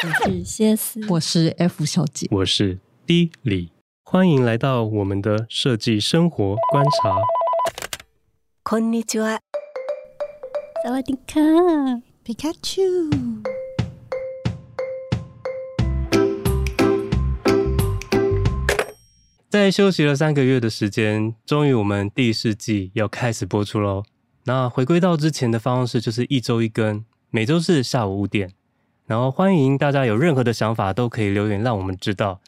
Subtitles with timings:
[0.00, 3.72] 我是谢思，我是 F 小姐，我是 D 李，
[4.04, 7.20] 欢迎来到我们的设计生活观察。
[8.64, 9.40] こんにちは。
[10.82, 11.40] 萨瓦迪卡，
[12.22, 12.82] 皮卡丘。
[19.50, 24.04] 在休息了三个月的时间，终于我们第四季要开始播出喽。
[24.45, 28.51] 那回归到之前的方式，就是一周一更，每周四下午五点。
[29.05, 32.41] 然后欢迎大家有任何的想法都可以留言让我们知道。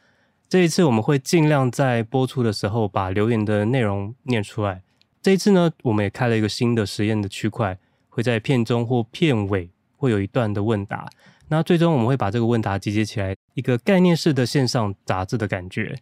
[0.48, 4.82] 这一次我们会尽量在播出的时候把留言的内容念出来。
[5.22, 7.78] 这一次呢，我们也开了一个新的实验的区块，
[8.10, 11.10] 会在片中或片尾会有一段的问答。
[11.48, 15.98] 那最终我们会把这个问答集结起来，一个概念式的线上杂志的感觉。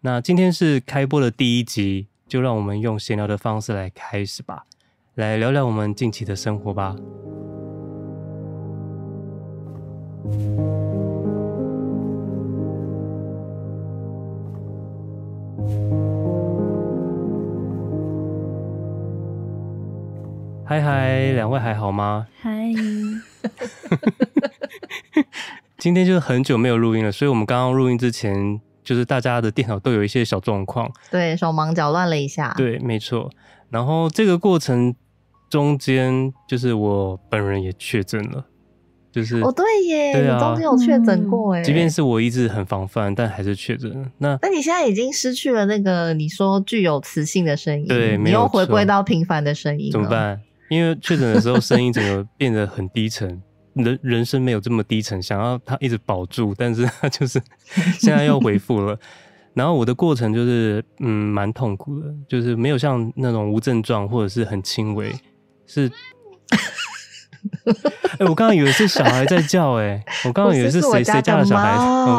[0.00, 4.64] 那今天是开播的第一集，就让我们用闲聊的方式来开始吧，
[5.16, 6.96] 来聊聊我们近期的生活吧。
[20.64, 22.26] 嗨嗨，两位还好吗？
[22.40, 22.72] 嗨。
[25.76, 28.62] 今天就是很久没有录音了，所以我们刚刚录音之前。
[28.84, 33.30] 就是大家的电脑都有一些小状况，对，手忙脚乱了一下，对，没错。
[33.70, 34.92] 然后这个过程
[35.52, 38.42] 中间，就是我本人也确诊了，
[39.12, 44.10] 就是哦，对耶，对啊，你中间有确诊过哎，即便是我一直很防范，但还是确诊了。
[44.16, 50.40] 那那你现在已经失去了那个你说具有磁性的声音，对，你又回归到平凡的声音，怎么办？
[50.70, 53.42] 因为确诊的时候声音整个变得很低沉。
[53.76, 57.38] 人人生没有这么低沉，想要他一直保住，但是他就是
[57.98, 58.98] 现在又恢复了。
[59.52, 65.12] 然后我的过程就是嗯蛮痛苦的，就是没有像那种无症状或者是很轻微，
[65.72, 65.90] 是。
[67.62, 71.74] 哎、欸，我刚刚以为是小孩在叫、欸，哎，我刚刚以为是谁谁家的小孩，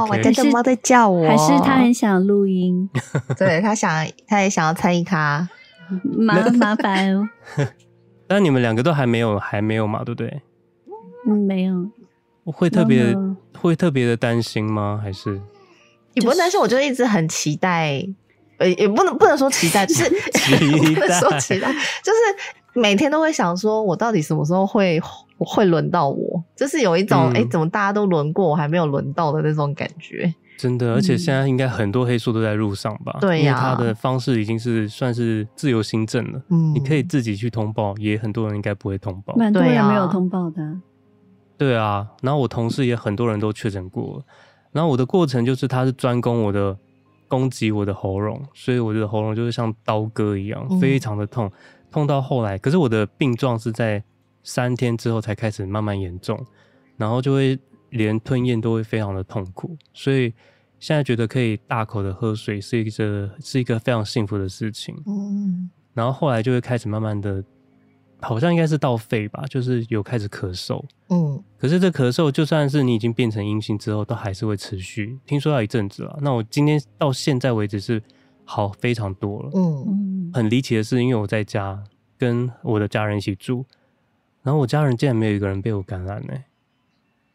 [0.10, 2.90] 我家的猫在叫我，还是他很想录音？
[3.38, 5.48] 对他想，他也想要参与他，
[6.18, 7.30] 麻麻烦哦。
[8.28, 10.42] 但你们两个都还没有，还没有嘛，对不对？
[11.30, 11.90] 嗯，没有，
[12.46, 13.16] 会特别
[13.58, 15.00] 会特别的担心吗？
[15.02, 15.40] 还是
[16.16, 16.60] 也不担心？
[16.60, 18.06] 我就一直很期待，
[18.58, 21.72] 呃，也不能不能说期待，就是不能说期待，
[22.04, 22.20] 就是
[22.74, 25.00] 每天都会想说，我到底什么时候会
[25.38, 26.44] 会轮到我？
[26.56, 30.34] 就是有一种，哎、嗯，怎么大家都轮过，我还没有轮到的那种感觉。
[30.56, 33.18] 真的，而且现在应该很多黑素都在路上吧？
[33.20, 36.42] 对呀，他的方式已经是算是自由新政了。
[36.50, 40.78] 嗯，你可以自己去通报，也很多人应该不会通报，蛮多人没有通报的。
[41.58, 44.24] 对啊，然后我同事也很多人都确诊过，
[44.72, 46.78] 然后我的过程就是他是专攻我的
[47.28, 51.52] 攻击我的喉咙，所以我的喉咙就是像刀割一样，非常的痛，
[51.94, 54.04] 痛到后来，可是我的病状是在
[54.44, 56.46] 三天之后才开始慢慢严重，
[56.98, 57.58] 然后就会
[57.92, 60.34] 连吞咽都会非常的痛苦，所以
[60.80, 67.42] 现在觉得可以大口的喝水是一个是一个非常幸福的事情，嗯，然后后来就会开始慢慢的。
[68.26, 70.82] 好像应该是到肺吧，就是有开始咳嗽。
[71.10, 75.20] 嗯，可是这咳嗽就算是你已经变成阴性之后，都还是会持续。
[75.26, 76.18] 听说要一阵子了。
[76.22, 78.02] 那我今天到现在为止是
[78.46, 79.50] 好非常多了。
[79.54, 81.84] 嗯，很离奇的是，因为我在家
[82.18, 83.66] 跟我的家人一起住，
[84.42, 86.46] 然后我家人竟然没有一个人被我感染呢、欸。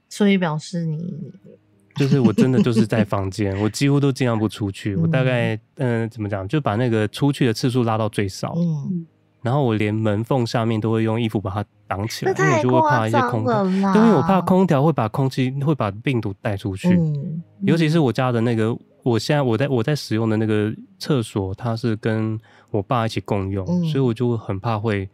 [0.08, 1.32] 所以表示你
[1.96, 4.94] 就是我真的就是在房间，我几乎都尽量不出去。
[4.96, 8.54] 我大概嗯、呃、怎么讲，就把那个出去的次数拉到最少。
[8.56, 9.06] 嗯。
[9.40, 16.88] 然后我连门缝下面都会用衣服把它挡起来，因为我就会怕一些空调，因为我怕空调会把空气会把病毒带出去。
[16.88, 18.76] 嗯，尤其是我家的那个，
[19.08, 22.38] 我现在我在我在使用的那个厕所，它是跟
[22.70, 25.08] 我爸一起共用，嗯，所以我就很怕会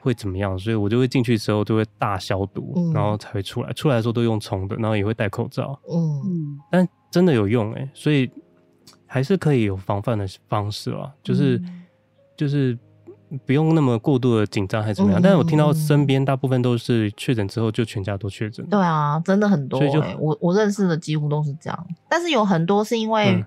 [0.00, 3.72] 会怎么样，所以我就会进去的时候就会大消毒，嗯，然后才会出来。
[3.72, 5.78] 出来的时候都用冲的，然后也会戴口罩。
[5.88, 8.30] 嗯，但真的有用诶，所以
[9.06, 11.84] 还是可以有防范的方式啊，就是，嗯，
[12.36, 12.78] 就是。
[13.44, 15.20] 不用那么过度的紧张还是怎么样？
[15.20, 18.64] 嗯、但是我听到身边大部分都是确诊之后就全家都确诊。
[18.66, 19.86] 对啊，真的很多、欸。
[19.86, 21.86] 所以就我我认识的几乎都是这样。
[22.08, 23.44] 但是有很多是因为，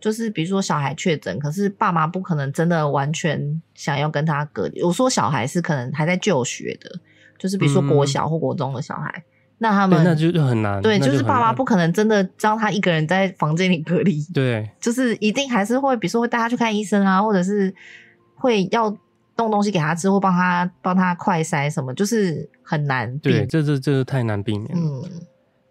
[0.00, 4.82] 就是比如说小孩确诊、嗯，可是爸妈不可能真的完全想要跟他隔离。
[4.82, 6.90] 我说小孩是可能还在就学的，
[7.38, 9.22] 就是比如说国小或国中的小孩，嗯、
[9.58, 10.82] 那他们那就就很难。
[10.82, 14.20] 对，就是爸妈不可能真的让他一个人在房间里隔离。
[14.34, 17.72] 对，就是一定还是会，比如说会带他去看医生啊，或者是
[18.34, 18.92] 会要。
[19.40, 23.18] 送东西给他吃，或帮他帮他快塞什么，就是很难。
[23.20, 25.02] 对，这这这太难避免了。
[25.02, 25.02] 嗯，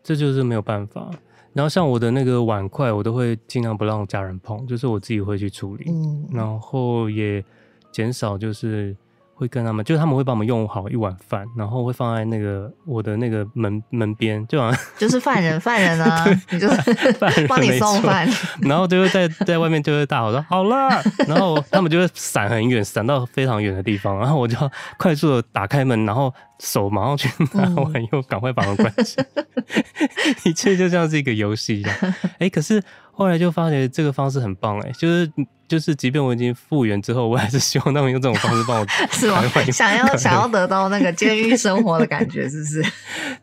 [0.02, 1.08] 这就是没有办法。
[1.54, 5.86] 然后像我的那个碗筷，我都会尽量不让家人碰，就是我自己会去处理。
[5.90, 7.44] 嗯，然后也
[7.92, 8.96] 减少就是
[9.40, 17.14] 会跟他们，就是他们会帮我们用好一碗饭，然后会放在那个我的那个门门边，就好像 就是犯人，犯人啊，你就是
[17.48, 18.28] 帮你送饭，
[18.64, 24.58] 然后就会在在外面就会大吼说好了，然后他们就会闪很远，闪到非常远的地方，然后我就
[24.98, 29.26] 快速的打开门，然后手马上去拿完，又赶快把门关上，
[30.46, 31.96] 一切就像是一个游戏一样。
[32.38, 35.32] 哎、欸，可是后来就发觉这个方式很棒哎、欸，就是。
[35.70, 39.40] 就是，即便我已经复原之后，我还是希望他们用这种方式帮我是吗？
[39.72, 42.84] 想要想要得到那个监狱生活的感觉，是不是？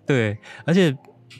[0.04, 0.92] 对，而且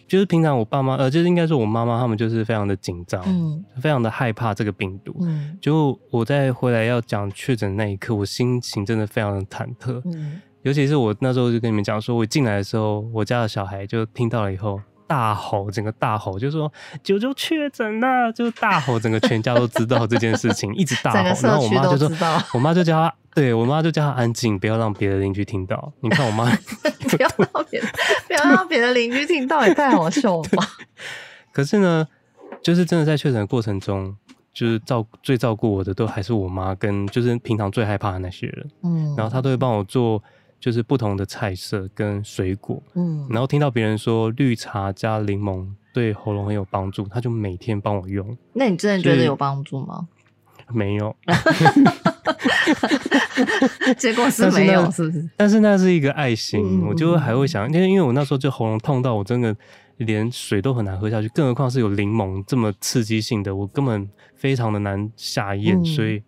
[0.07, 5.13] 就是平常我爸妈呃，就是应该说我妈妈他们就是非常的紧张，嗯，非常的害怕这个病毒。
[5.23, 10.01] 嗯，就我在回来要讲确诊那一刻，我心情真的非常的忐忑。
[10.05, 14.81] 嗯，尤其是我那时候就跟你们讲说，我进来的时候，我家的小孩就听到了以后。
[15.09, 16.73] 大吼，整个大吼，就说
[17.05, 21.41] 九九确诊了，就大吼，整个全家都知道这件事情，一直大吼。
[21.47, 22.11] 然后我妈就说，
[22.53, 25.93] 我妈就叫他，对我妈就叫他安静，不要让别的邻居听到。
[26.01, 26.47] 你看我妈，
[27.09, 27.81] 不要让别，
[28.27, 30.67] 不要让别的邻居听到，也太好笑了吧？
[31.55, 32.09] 可是呢，
[32.61, 34.13] 就是真的在确诊的过程中，
[34.53, 38.69] 就是照最照顾我的都还是我妈，跟就是平常最害怕的那些人。
[38.83, 40.21] 嗯，然后她都会帮我做。
[40.59, 48.37] 就是不同的菜色跟水果，嗯，然后听到别人说绿茶加柠檬对喉咙很有帮助，他就每天帮我用。
[48.55, 50.09] 那你真的觉得有帮助吗？
[50.73, 51.15] 没有，
[53.97, 55.31] 结果是没有，是不是？
[55.37, 59.55] 但是那是一个爱心，嗯、我就还会想，因为因为我那时候就喉咙痛到我真的
[59.99, 66.23] 连水都很难喝下去，更何况是有柠檬这么刺激性的，我根本非常的难下咽，嗯、所以。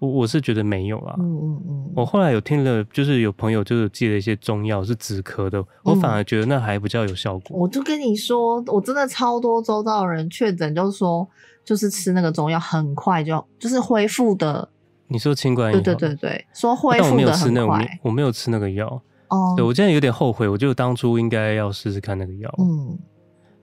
[0.00, 7.56] 我我是觉得没有啊，嗯嗯嗯，我后来有听了，就是有朋友就是寄了一些中药是止咳的，我反而觉得那还比较有效果。
[7.56, 11.28] 我就跟你说，我真的超多周遭人确诊，就是说
[11.64, 14.66] 就是吃那个中药很快就就是恢复的。
[15.06, 17.86] 你说清冠一对对对对，说恢复的很快。
[18.02, 18.86] 我没有吃那个药
[19.28, 22.50] 哦，对我现在有点后悔，我就当初应该要试试看那个药。
[22.58, 22.98] 嗯，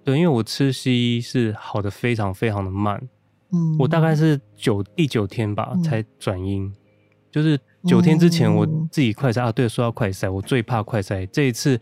[0.04, 3.02] 对，因为我吃西医是好的非常非常的慢。
[3.54, 6.74] 嗯，我大概是九第九天吧才转阴，嗯、
[7.32, 11.26] 就是九天之前我自己快筛、嗯、啊，对，说到快筛，我最怕快筛。
[11.32, 11.80] 这一次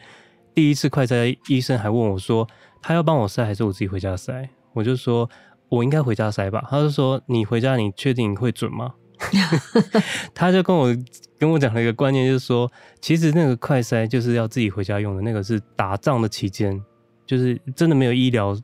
[0.53, 2.47] 第一次快筛，医生还问我说，
[2.81, 4.47] 他要帮我筛还是我自己回家筛？
[4.73, 5.29] 我就说
[5.69, 6.63] 我应该回家筛吧。
[6.69, 8.93] 他就说你回家你确定会准吗？
[10.35, 10.95] 他就跟我
[11.39, 12.71] 跟我讲了一个观念，就是说
[13.01, 16.79] 其实那个快筛就是要自己回家用的，那个是打仗的期间。
[17.25, 18.61] 就是真的没有医疗资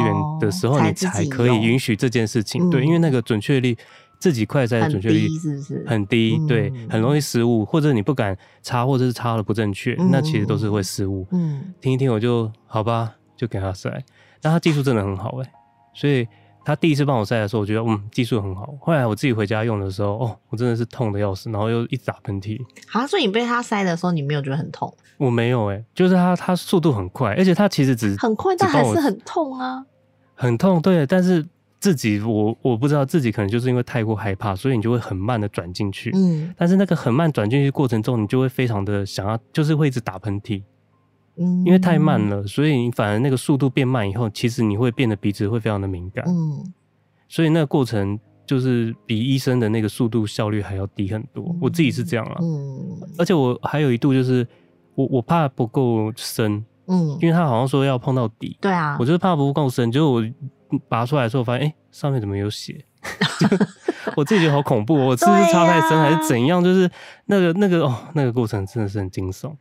[0.00, 2.70] 源的时候，你才可以允许这件事情。
[2.70, 3.76] 对，因为那个准确率，
[4.18, 6.40] 自己快筛的准确率是不是很低？
[6.46, 11.26] 对，很容易失误，或者你不敢插，或者是插的不正确，那其实都是会失误。
[11.32, 14.00] 嗯，听一听我就好吧，就给他筛。
[14.40, 15.52] 但他技术真的很好哎，
[15.94, 16.26] 所以。
[16.64, 18.74] 他第一次帮我塞的时候，我觉得嗯技术很好。
[18.80, 22.60] 后来我自己回家用的时候，哦，我真的是痛的要死，然后又一直打喷嚏。
[22.88, 24.92] 好，所以你被他塞的时候，你没有觉得很痛？
[25.18, 29.84] 我没有哎、欸，就是他他速度很快，而且他其实只很快，但还是很痛啊。
[30.34, 31.06] 很痛，对。
[31.06, 31.46] 但是
[31.78, 36.10] 自己我我不知道自己可能就是因为太过害怕，所以你就会很慢的转进去。
[36.14, 36.52] 嗯。
[36.56, 40.62] 但是那个很慢转进去过程中，你就会非常的想要，就是会一直打喷嚏。
[41.36, 46.24] 嗯，因为太慢了，所以你反而那个速度变慢以后，其实你会变得鼻子会非常的敏感。
[46.26, 46.72] 嗯，
[47.28, 51.44] 所以那个过程就是比医生的那个速度效率还要低很多。
[51.48, 52.36] 嗯、我自己是这样啊。
[52.40, 54.46] 嗯，而且我还有一度就是
[54.94, 56.64] 我我怕不够深。
[56.86, 58.58] 嗯，因为他好像说要碰到底。
[58.60, 60.24] 对啊，我就是怕不够深，结果我
[60.88, 62.84] 拔出来的时候发现，哎、欸，上面怎么有血？
[64.16, 66.62] 我自己觉得好恐怖，我是不是插太深还是怎样？
[66.62, 66.88] 就是
[67.26, 69.52] 那个那个哦，那个过程真的是很惊悚。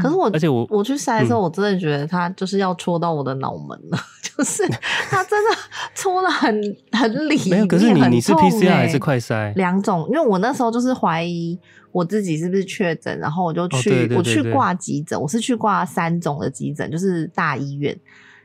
[0.00, 3.98] 可是我，而且我我去筛的时候，我真的觉得他就是要戳到我的脑门了，嗯、
[4.36, 4.66] 就是
[5.08, 5.56] 他真的
[5.94, 7.50] 戳的很很里面。
[7.50, 9.54] 没有，可是你你是 PCR 还是快筛？
[9.54, 11.56] 两种，因为我那时候就是怀疑
[11.92, 17.96] 我自己是不是确诊，然后我就去、我去挂急诊，我是去挂三种的急诊，就是大医院。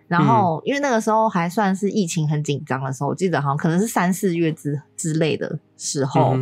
[0.07, 6.35] 然后因为那个时候还算是疫情很紧张的时候，我记得好像可能是三四月之之类的时候。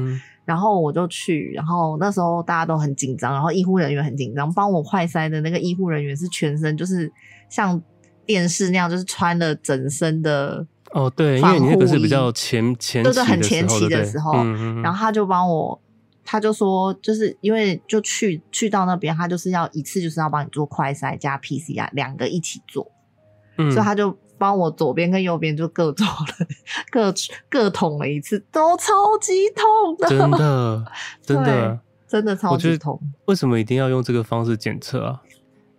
[0.49, 7.11] 嗯然后我就去，然后那时候大家都很紧张，然后医护人员很紧张，帮我快筛的那个医护人员是全身就是
[7.49, 7.79] 像
[8.25, 14.33] 电视那样，就是穿了整身的哦，对，因为你那个是比较前前对对，很前期的时候，
[14.81, 15.79] 然后他就帮我，
[16.25, 22.91] 他就说，就是因为就去去到那边，他就是要一次就是要帮你做快筛加 PCR 两个一起做，
[23.57, 24.17] 嗯，所以他就。
[24.39, 26.47] 帮我左边跟右边就各做了，
[26.89, 27.13] 各
[27.49, 30.85] 各捅了一次，都超级痛的，真的，
[31.21, 32.99] 真的，真的超级痛。
[33.25, 35.21] 为什么一定要用这个方式检测啊？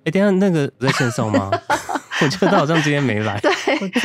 [0.00, 1.50] 哎、欸，等一下那个在线上吗？
[2.22, 3.40] 我觉得他好像今天没来。
[3.40, 3.50] 对，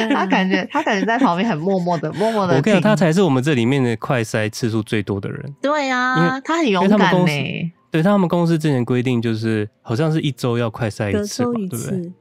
[0.10, 2.56] 他感觉他感觉在旁边很默默的，默默的。
[2.56, 5.54] 我跟你讲，他才是我们这里面的快筛次数最多的人。
[5.62, 7.72] 对呀、啊，他很勇敢呢。
[7.92, 12.14] 对他们公司之前规定就是好像是一周要快筛一次吧，对不对？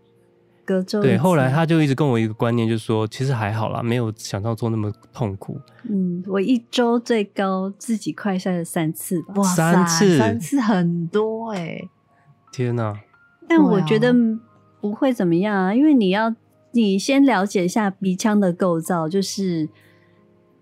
[0.65, 5.61] 隔周对，后来他就一直跟我一个观念，就是说其实还好啦，没有想象中那么痛苦。
[5.89, 9.35] 嗯，我一周最高自己快筛了三次吧。
[9.37, 11.89] 哇，三次，三次很多哎、欸！
[12.53, 12.99] 天哪！
[13.49, 14.15] 但我觉得
[14.81, 16.35] 不会怎么样啊，因为你要
[16.73, 19.69] 你先了解一下鼻腔的构造，就是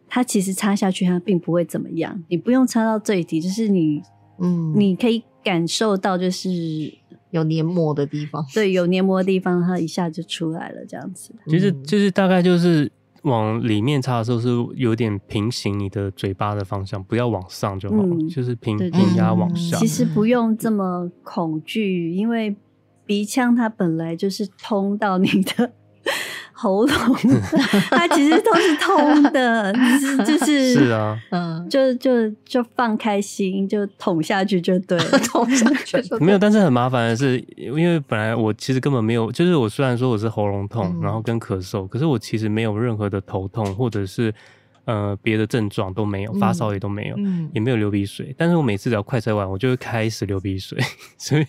[0.09, 4.03] 它其实插下去它并不会怎么样，你不用插到最底，就是你
[4.41, 7.02] 嗯，你可以感受到就是。
[7.33, 11.35] 有黏膜的地方，对，有黏膜的地方，它一下就出来了，这样子。
[11.49, 12.91] 其实就是大概就是
[13.23, 19.77] 往里面插的时候是有点平行你的嘴巴的方向，不要往上就好了，嗯、就是平平压往下。
[19.77, 22.55] 其实不用这么恐惧，因为
[23.05, 25.73] 鼻腔它本来就是通到你的。
[26.63, 27.17] 喉咙，
[27.91, 36.17] 它其实都是通的，是 就是是啊，嗯，就就就放开心，就捅下去就对了， 捅下去就。
[36.21, 44.33] 没有，但是很麻烦的是，因为本来我其实根本没有，就是我虽然说我是喉咙痛，嗯、然后跟咳嗽，可是我其实没有任何的头痛或者是。
[44.85, 48.35] 呃，别的症状都没有，发烧也都没有，嗯，也没有流鼻水。
[48.37, 50.77] 但是我每次只要快筛完，我就会开始流鼻水，
[51.19, 51.47] 所以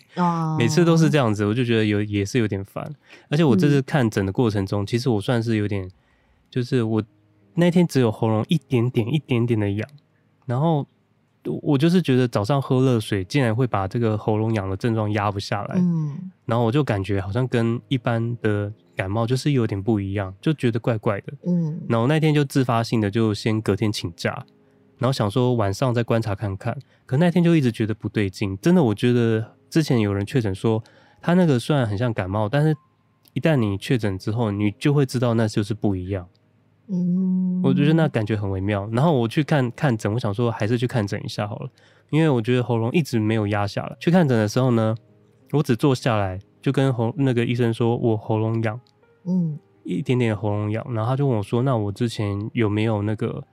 [0.58, 2.88] 每次都是这样子，我就觉得有也是有点烦。
[3.30, 5.90] 而且我这次看诊的过程中，其实我算是有点，
[6.52, 7.04] 就是我
[7.56, 9.90] 那天只有喉咙一点点、一点点的痒，
[10.46, 10.86] 然后
[11.64, 18.72] 我就是觉得早上喝热水竟然会把这个喉咙痒的症状压不下来，嗯，然后我就感觉好像跟一般的。
[18.96, 21.34] 感冒就是有点不一样，就觉得怪怪的。
[21.48, 24.46] 嗯，然后那天就自发性的就先隔天请假，
[24.98, 26.78] 然后想说晚上再观察看看。
[27.06, 30.84] 可那天就一直觉得不对劲，真的，我觉得之前有人确诊说
[31.22, 32.76] 他那个虽然很像感冒，但是
[33.34, 36.28] 一旦你确诊之后，你就会知道那就是不一样。
[36.88, 38.88] 嗯，我觉得那感觉很微妙。
[38.92, 41.70] 然后我去看看诊，我想说还是去看诊一下好了，
[42.10, 43.98] 因为我觉得喉咙一直没有压下来。
[44.00, 44.96] 去看诊的时候呢，
[45.52, 46.40] 我只坐下来。
[46.64, 48.80] 就跟喉那个医生说，我喉咙痒，
[49.26, 53.44] 嗯，一点点喉咙痒，然后他就问我说，那我之前有没有那个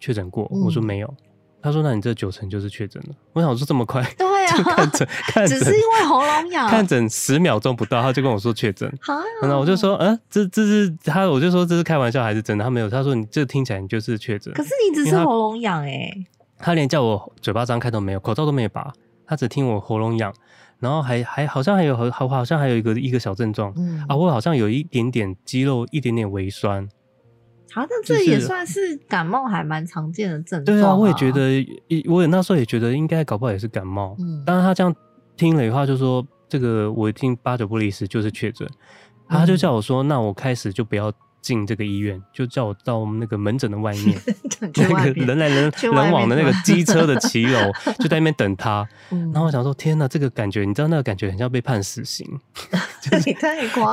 [0.00, 0.48] 确诊过？
[0.54, 1.14] 嗯、我说没有。
[1.60, 3.14] 他说，那你这九成就是确诊了。
[3.32, 8.88] 我想说这么快，对啊，看诊 看诊，只是因为喉咙 痒，看诊十秒钟不到，他就跟我说确诊。
[9.00, 12.62] 好，然后我就说，嗯、呃，这这是他，我就说这是开玩笑还是真的？
[12.62, 14.54] 他没有，他说你这听起来你就是确诊。
[14.54, 16.12] 可是你只是喉咙痒哎，
[16.56, 18.92] 他连叫我嘴巴张开都没有，口罩都没有拔，
[19.26, 20.32] 他只听我喉咙痒。
[20.78, 26.88] 然后还还好像还有好好像还有一个一个小症状，嗯啊，我好像有一点点肌肉一点点微酸，
[27.72, 30.76] 好像这也算是感冒还蛮常见的症状。
[30.76, 31.66] 对啊，我也觉得，
[32.08, 34.14] 我也那时候也觉得应该搞不好也是感冒。
[34.18, 34.94] 嗯，但是他这样
[35.36, 38.68] 听了以后就说，这个我一听八九不离十就是确诊，
[39.28, 41.12] 他就叫我说，那我开始就不要。
[41.46, 44.18] 进这个医院，就叫我到我们那个门诊的外面，
[44.74, 47.70] 那个人来人人往的那个机车的骑楼，
[48.02, 48.84] 就在那边等他。
[49.10, 52.26] 然后我想说，天哪，这个感觉，你知道那个感觉很像被判死刑，
[53.00, 53.30] 就是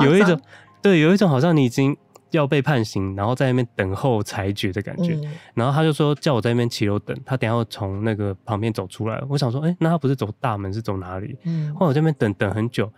[0.02, 0.40] 有一种
[0.82, 1.96] 对，有一种好像你已经
[2.32, 5.16] 要被判刑，然后在那边等候裁决的感觉。
[5.54, 9.22] 然后他就说叫我在那边骑楼等，他等下要从那个旁边走出来。
[9.28, 11.38] 我想说，哎，那他不是走大门，是走哪里？
[11.74, 12.92] 后来我在那边等等很久。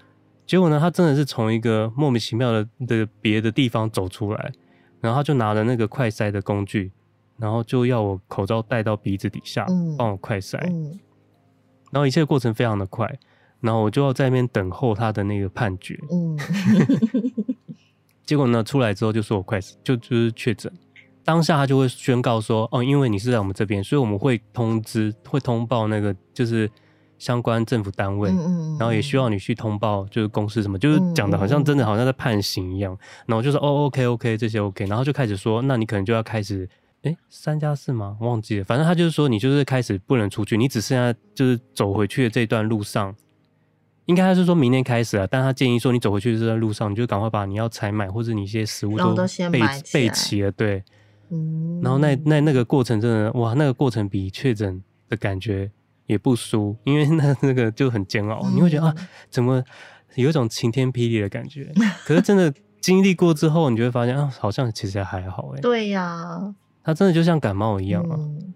[0.47, 4.53] 结果呢，他真的是从一个莫名其妙的的别的地方走出来，
[5.01, 6.93] 然后他就拿了那个快塞的工具，
[7.37, 9.67] 然后就要我口罩戴到鼻子底下，
[9.99, 10.57] 帮我快塞。
[10.71, 11.01] 嗯嗯、
[11.91, 13.13] 然后一切过程非常的快，
[13.61, 15.99] 然后我就要在那边等候他的那个判决。
[16.13, 16.39] 嗯、
[18.25, 20.73] 结果呢，出来之后就说我快就就是确诊，
[21.25, 26.71] 当下他就会宣告说，哦，因为你是在我们这边，所以我们会通知，会通报那个就是。
[27.19, 32.93] 相关政府单位，嗯、然后也需要你去通报，就是公司什么，就是讲的好像真的好像在判刑一样。
[32.93, 36.69] 嗯、然后就说哦，OK OK，这些 OK，然后就开始说，那你可能就要开始，
[37.03, 38.17] 哎，三加四吗？
[38.21, 43.15] 忘记了，反正他就是说你就是开始不能出去，你只剩下就是走回去的这段路上，
[44.05, 49.15] 应该他是说明天开始啊，但他建议说你走回去的这段路上，你就赶快把你要采买或者你一些食物都
[49.51, 49.61] 备
[49.93, 50.85] 备齐了，对，
[51.31, 55.71] 嗯，然后那那那个过程真的哇，那个过程比确诊的感觉。
[56.07, 58.95] 也不输，因为那那个就很煎熬，嗯、你会觉得啊，
[59.31, 59.63] 怎么
[60.15, 61.73] 有一种晴天霹雳的感觉？
[62.05, 65.61] 可是真的经历过之后，你就会发现啊，好像其实还好哎。
[65.61, 68.17] 对呀、啊，它真的就像感冒一样啊。
[68.17, 68.55] 嗯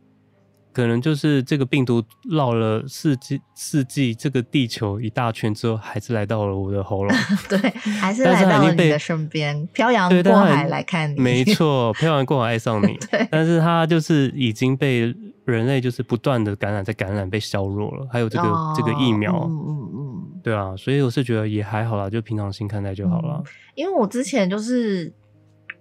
[0.73, 7.13] 可能就是这个病毒绕了世纪世纪这个地球一大圈之后，还是来到了我的喉咙。
[7.51, 7.59] 对，
[7.99, 11.21] 还是来到了你的身边，漂洋过海来看你。
[11.21, 12.97] 没错，漂洋过海爱上你。
[13.11, 15.13] 对，但是它就是已经被
[15.51, 18.07] 人类就是不断的感染，在感染被削弱了。
[18.11, 23.53] 还有这个、哦、这个疫苗，嗯嗯嗯，对啊，所以我是觉得也还好啦，就平常心看待就好了、嗯。
[23.75, 25.13] 因为我之前就是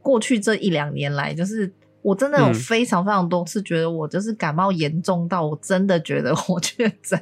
[0.02, 1.74] 过去这一两年来，就是。
[2.02, 7.22] 我真的有非常非常多次觉得我就是感冒严重到我真的觉得我 确诊，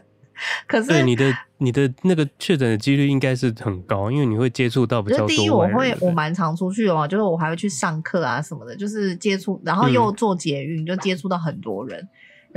[0.67, 5.27] 可是对你的你的那个确诊的几率应该是很高，因为你会接触到比较多。
[5.27, 12.07] 第一，我会我蛮常出去的嘛，就是我还会去上课啊什么的，就是接触，然后又做捷运，就接触到很多人，嗯、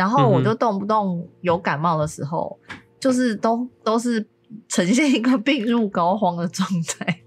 [0.00, 4.26] 然后我就动不动有感冒的时候，嗯、就是都都是
[4.66, 7.20] 呈现一个病入膏肓的状态。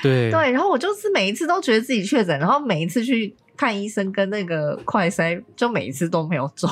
[0.00, 6.70] 对 对，然后我就是每一次都觉得自己确诊，然后每一次去看医生跟那个快筛，就每一次都没有中。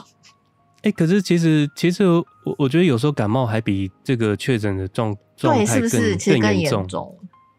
[0.77, 2.25] 哎、欸，可是其实其实我
[2.57, 7.19] 我觉得有时候感冒还比这个确诊的状状态更更严重。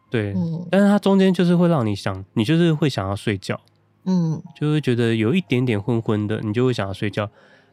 [0.09, 3.59] 对，嗯，但是它中间就是会让你想，你就是会想要睡觉，
[4.05, 7.29] 嗯，就会觉得有一点点昏昏的，你就会想要睡觉。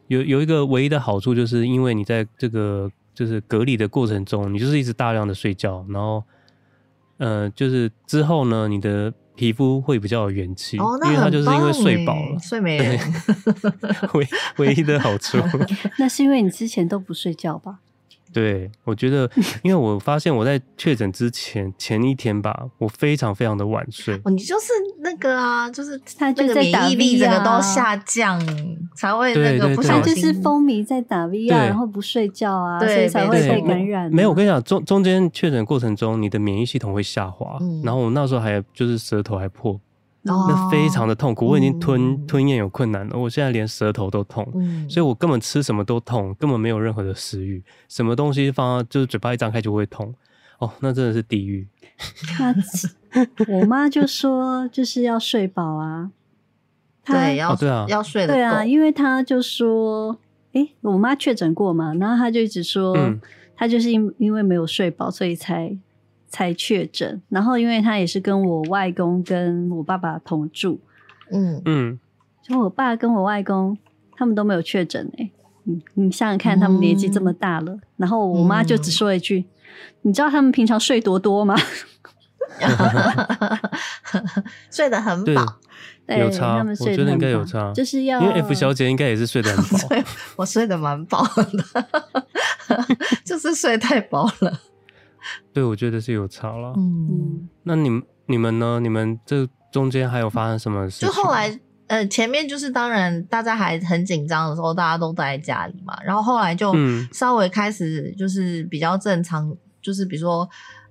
[0.07, 6.23] 有有一个唯一的好处，就是因为你在这个就是隔离的过程中，你就是一直大量的睡觉，然后，
[7.17, 9.13] 呃，就是之后呢，你的。
[9.37, 12.99] 皮肤会比较有元气，哦，因为它就是因为睡饱了，睡没人。
[14.15, 15.37] 唯唯一的好处，
[15.99, 17.77] 那是因为你之前都不睡觉吧？
[18.37, 19.27] 对，我觉得，
[19.63, 24.13] 因为我发现我在确诊之前前一天吧，我非常非常的晚睡。
[24.23, 24.67] 哦，你就是
[24.99, 28.39] 那个啊，就是他那个免疫力整个都下降，
[28.95, 30.13] 才会那个不小心。
[30.13, 34.11] 他就是风靡在打 V 啊，然后不睡觉啊，所以才会被感染。
[34.11, 39.79] 没有，我跟你讲，中中间确诊过程中，你的免疫系统会下滑，嗯、然后我那时候还就是舌头还破。
[40.27, 50.13] 那非常的痛苦，我已经吞、嗯、吞咽有困难了，我现在连舌头都痛，嗯、所以我根本吃什么都痛，根本没有任何的食欲，什么东西放到就是嘴巴一张开就会痛，
[50.59, 51.67] 哦，那真的是地狱。
[53.47, 56.11] 我妈就说就是要睡饱啊，
[57.05, 60.17] 对，要、哦、对啊，要睡得对啊，因为她就说，
[60.53, 63.19] 诶、欸，我妈确诊过嘛，然后她就一直说，嗯、
[63.55, 65.77] 她就是因因为没有睡饱，所以才。
[66.27, 70.79] 才确诊，然后因为他也是跟我外公跟我爸爸同住，
[71.31, 71.61] 嗯。
[71.65, 71.99] 嗯，
[72.43, 73.77] 就我爸跟我外公
[74.15, 75.29] 他们都没有确诊哎，
[75.63, 79.39] 你你想想看，他们年纪这么大了，嗯、然后我妈就只说一句
[80.03, 81.55] ：“嗯、你知道他们平常睡多多吗？”
[84.71, 85.59] 睡得很饱，
[86.07, 89.89] 对，有差，他们睡得我觉得应该有差，就是要因为 F 小姐应该也是睡得很饱，
[90.37, 91.85] 我睡得蛮饱的，
[93.25, 94.61] 就是睡太饱了。
[95.57, 96.71] 对，我觉得是有差了。
[96.77, 98.79] 嗯，那你们你们呢？
[98.79, 101.07] 你们这中间还有发生什么事情？
[101.07, 105.97] 就后来，呃，前面就是当然大家还很紧张的时候，大家都待在家里嘛。
[106.03, 106.75] 然后后来就
[107.11, 110.47] 稍微开始就是比较正常，嗯、就是比如说，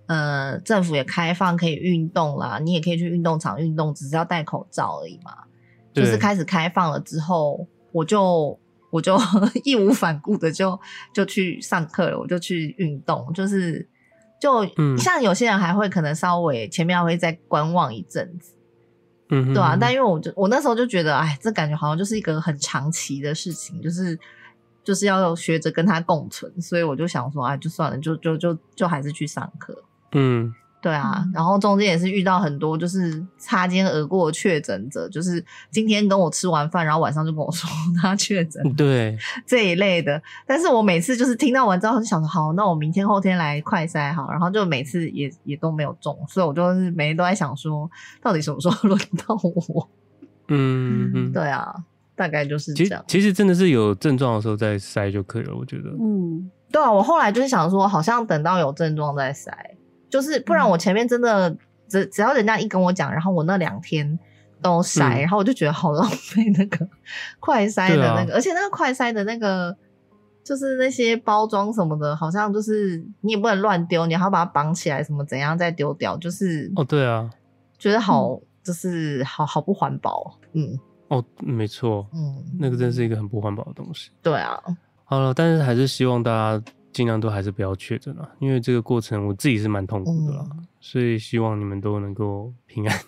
[0.07, 5.33] 呃，政府也开放可以运动啦，你也可以去运动场运动，只是要戴口罩而已嘛。
[5.95, 8.59] 就是开始开放了之后，我就
[8.91, 9.17] 我就
[9.63, 10.77] 义无反顾的就
[11.15, 13.89] 就去上课了，我就去运动，就是。
[14.41, 14.67] 就
[14.99, 18.53] 像有些人还会可能稍微前面还会再观望一阵子，
[19.31, 19.77] 嗯，对啊。
[19.81, 24.19] 但因为我就我那时候就觉得，哎，这感觉好像就是一个很长期的事情，就是
[24.85, 30.55] 就是要学着跟他共存，所以我就想说，哎，就算了，就就就就还是去上课，嗯。
[30.87, 37.69] 对啊，然后中间也是遇到很多就是擦肩而过的确诊者，就是今天跟我吃完饭，然后晚上就跟我说
[38.01, 40.23] 他确诊，对这一类的。
[40.47, 47.91] 但是我每次就是听到完之后就想说，好，那我明天后天来快筛好，然后就每次也也都没有中，所以我就是每天都在想说，
[48.23, 49.89] 到底什么时候轮到我？
[50.47, 51.75] 嗯， 嗯对啊，
[52.15, 53.05] 大概就是这样。
[53.09, 55.91] 其实其实真的是有症状的时候再筛就可以了，我觉得。
[56.01, 59.51] 嗯，对啊，我后来就是想说，好像等到有症状再筛。
[60.09, 61.51] 就是不然，我前面真的
[61.89, 64.19] 只、嗯、只要人家一跟我讲，然后我那两天
[64.63, 66.89] 都筛，嗯、然后我就觉得好浪费那个
[67.41, 69.77] 快筛的那个，啊、而且那个快筛的那个
[70.45, 77.29] 就是那些包装什么的，好像就是你也不能乱丢，你还要把它绑起来，什么怎样再丢掉，就是哦，对啊，
[77.79, 84.61] 觉得好就是好好不环保，嗯，哦，没错，嗯，那个真是一个很不环保的东西，对啊，
[85.05, 86.63] 好了，但是还是希望大家。
[86.97, 92.99] 尽量都还是不要确诊了，因为这个过程我自己是蛮痛苦的啦，嗯、所以希望你们都能够平安。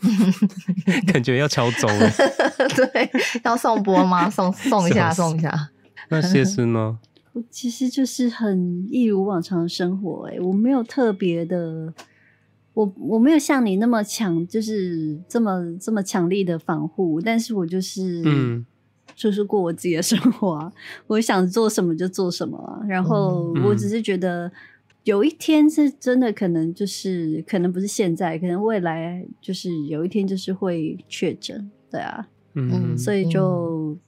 [1.11, 2.11] 感觉要敲钟了，
[2.77, 3.11] 对，
[3.42, 4.29] 要送播吗？
[4.29, 5.70] 送送一下，送一下。
[6.11, 6.98] 那谢师呢？
[7.33, 11.94] 我其实就是很一如往常的生活、欸，哎，我没有特别的，
[12.74, 18.66] 我我没有像你那么强，就是这么这么强力的防护，但是我就是嗯。
[19.19, 20.73] 就是过我自己的生活啊，
[21.09, 22.81] 我想做什么就做什么啊。
[22.87, 24.51] 然后我只是觉得
[25.03, 33.99] 有一天是真的，可能就是可能不是现在，可能未来就是有一天就是会确诊，对啊，嗯，所以就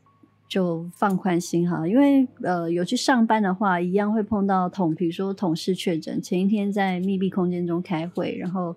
[0.49, 8.77] 就放宽心哈，因为呃有去上班的话，一样会碰到同，比如说同事确诊，前一天在密闭空间中开会，然后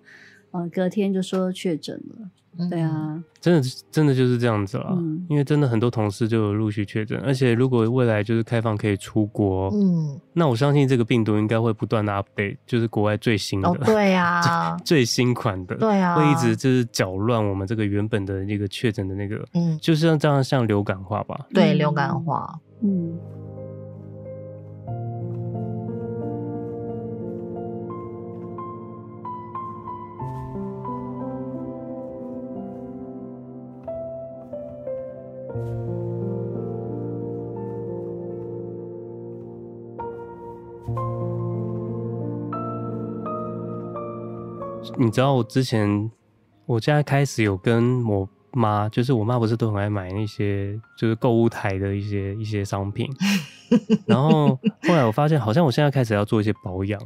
[0.50, 2.28] 呃，隔天就说确诊了。
[2.70, 23.18] 对啊，真的真的就是这样子了，嗯，因为真的很多同事就有陆续确诊，而且如果未来就是开放可以出国，嗯，那我相信这个病毒应该会不断的 update，就是国外最新的，哦、对呀、啊， 最新款的，对啊，会一直就是搅乱我们这个原本的那个确诊的那个，嗯，就是像这样像流感化吧，对，流感化，嗯。
[44.98, 46.10] 你知道我之前，
[46.66, 53.08] 我现在开始有跟我妈，就是我妈不是都很爱买那些就是购物台的一些一些商品，
[54.06, 54.48] 然后
[54.86, 57.00] 后来我发现好像我现在开始要做一些保养。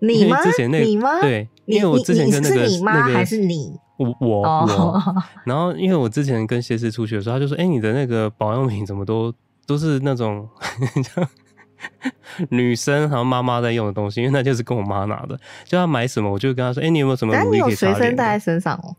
[0.00, 0.42] 你吗？
[0.42, 1.20] 之前那个、你吗？
[1.22, 3.72] 对，因为我之前跟那个那个还是你？
[3.96, 5.02] 我我我，
[5.46, 9.32] 然后因为我之前跟谢师出去的时候，他就说：“哎、欸，你的那个保养品怎么都
[9.66, 10.46] 都是那种。”
[12.50, 15.38] 女生还有妈妈在用的东西，因为那就是跟我妈拿的。
[15.64, 18.94] 就要买什么，我就跟她说：“哎、欸，你有没有什么乳液可以擦脸？”随身带在身上哦，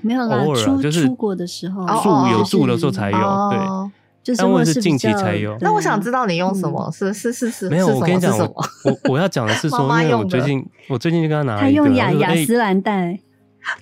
[0.00, 3.18] 没有啦，偶尔、啊、就是出国的时候，住有住的时候才有。
[3.18, 3.58] 对，
[4.22, 5.56] 就是但我是近期才有。
[5.60, 6.90] 那我想知道你用什么？
[6.92, 7.86] 是是是是，没有。
[7.86, 13.18] 我跟你讲，我我我要讲的是说， 因为我最近我最近就跟他拿了一个，她用雅雅诗兰黛，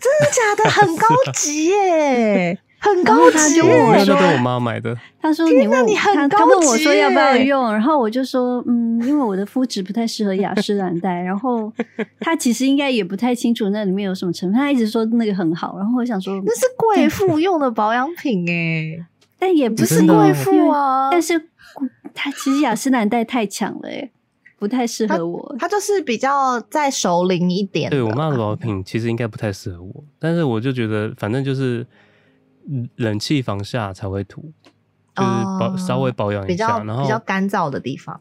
[0.00, 0.70] 真的假的？
[0.70, 2.58] 很高级耶。
[2.80, 4.96] 很高级，我那都跟我妈买的。
[5.20, 11.72] 他说：“你问你很高级。”他问我说：“要不要用？”然后我就说：“嗯，因为我的肤质不太适合雅诗兰黛。”然后
[12.20, 14.58] 他其实应该也不太清楚那里面有什么成分。
[14.58, 15.76] 他一直说那个很好。
[15.76, 19.04] 然后我想说，那是贵妇 用的保养品诶，
[19.38, 21.08] 但也不是贵妇啊。
[21.10, 21.48] 但是
[22.14, 24.10] 他其实雅诗兰黛太强了诶，
[24.56, 25.56] 不太适合我。
[25.58, 27.90] 他就是比较再熟龄一点。
[27.90, 31.84] 对我妈的保养品其实应该不太适合我，但是我就觉得反正就是。
[32.96, 34.52] 冷气房下才会涂，
[35.14, 35.28] 就是
[35.58, 38.20] 保、oh, 稍微保养一下，然后比较干燥的地方。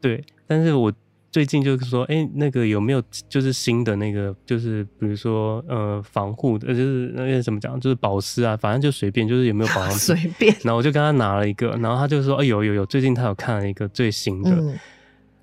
[0.00, 0.92] 对，但是我
[1.30, 10.54] 最近就是说，哎、欸，那个有没有就是新的那个，就是比如说呃防护的，就是那个怎么讲，就是保湿啊，反正就随便，就是有没有 保养品随便。
[10.62, 14.78] 然后我就跟他拿了一个，然后他就说，哎、欸，有有有，最近他有看了一个最新的，嗯、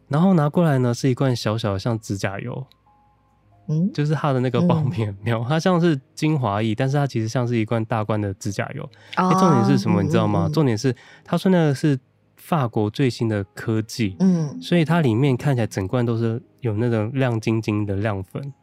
[0.08, 2.66] 然后拿过来呢是一罐小小的像指甲油。
[3.68, 8.90] 嗯，就是它的那个保养品很妙，嗯、它像是精华液，但是它其实像是一罐大罐的指甲油。
[9.16, 10.02] 哎、哦，重点是什么？
[10.02, 10.48] 你知道吗？
[10.48, 11.98] 嗯、重点是他说那个是
[12.36, 18.54] 法国最新的科技，嗯，所以它里面看起来整罐都是有那种亮晶晶的亮粉，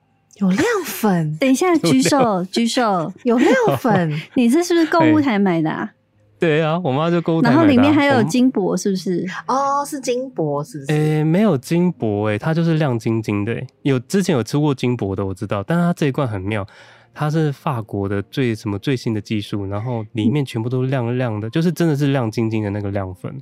[0.41, 1.37] 有亮粉。
[1.39, 5.93] 等一下， 举手举手，有亮粉， 你这是不是购物台买的啊？
[6.39, 9.27] 对啊，我妈就购物台买的，然后里面还有金箔，是不是？
[9.49, 10.93] 哦，是金箔，是不是？
[10.93, 13.61] 诶，没有金箔，诶，它就是亮晶晶的。
[13.83, 16.65] 有之前有吃过金箔的，我知道，但是它这一罐很妙，
[17.13, 23.37] 它是法国的最什么最新的技术，然后里面全部都亮亮的，就是真的是亮晶晶的那个亮粉。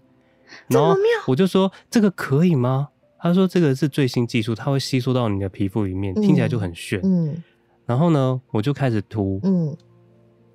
[0.71, 1.03] 这么妙！
[1.27, 2.89] 我就说这个可以吗？
[3.19, 7.01] 他说这个是最新技术，它会吸收到你的皮肤里面，听起来就很炫。
[7.03, 7.43] 嗯。
[7.85, 9.39] 然后呢，我就开始涂。
[9.43, 9.67] 嗯。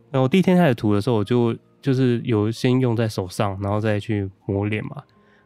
[0.10, 1.56] 然后我第一天开始涂的时候，我就。
[1.82, 5.04] 就是有先用在手上，然后再去抹脸嘛。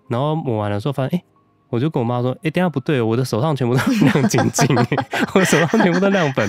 [0.08, 1.26] 然后抹完了之后发现，哎、欸，
[1.70, 4.68] 我就跟我妈说，哎、欸，等下不对，我的手上全部都亮晶晶，
[5.34, 6.48] 我手上全部都亮粉。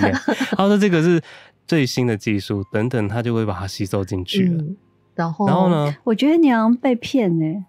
[0.51, 1.19] 他说这个是
[1.65, 4.61] 最新的技术，等等，他就会把它吸收进去了。
[4.61, 4.77] 嗯、
[5.15, 5.95] 然后，然后呢？
[6.03, 7.65] 我觉得你好像被骗呢。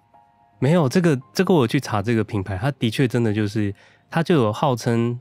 [0.59, 3.75] 没有这个，这个我去查这个品牌，它的确真的就是，
[4.11, 5.19] 它就有号称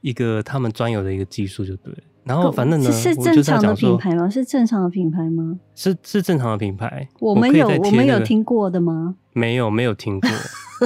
[0.00, 2.00] 一个他们专有的一个技术，就对了。
[2.24, 4.28] 然后反正呢，是正常的品牌吗？
[4.30, 5.58] 是正常的品牌吗？
[5.74, 7.06] 是是正常的品牌。
[7.20, 9.14] 我们有我们有听过的吗？
[9.32, 10.30] 没有没有听过，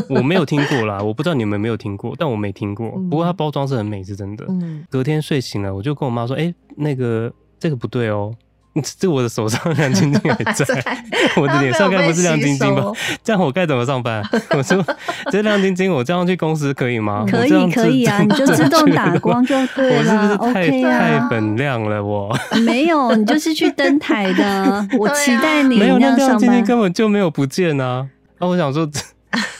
[0.09, 1.01] 我没有听过啦。
[1.01, 2.91] 我不知道你们有没有听过，但我没听过。
[3.11, 4.47] 不过它包装是很美，是真的。
[4.91, 8.35] 隔天睡醒了，我就跟我妈说：“哎，那个这个不对哦。”
[8.99, 10.65] 这我的手上亮晶晶还在，
[11.37, 12.93] 我的脸上该不是亮晶晶吧？
[13.25, 14.23] 这样我该怎么上班？
[14.51, 14.85] 我说
[15.33, 17.25] 这亮晶晶，我这样去公司可以吗？
[17.29, 19.99] 可以可以啊，你就自动打光就对了。
[19.99, 22.03] 我是不是太太粉亮了？
[22.05, 24.89] 我没有，你就是去登台的。
[24.99, 28.07] 我期待你没有那亮晶晶根本就没有不见啊！
[28.39, 28.89] 那我想说，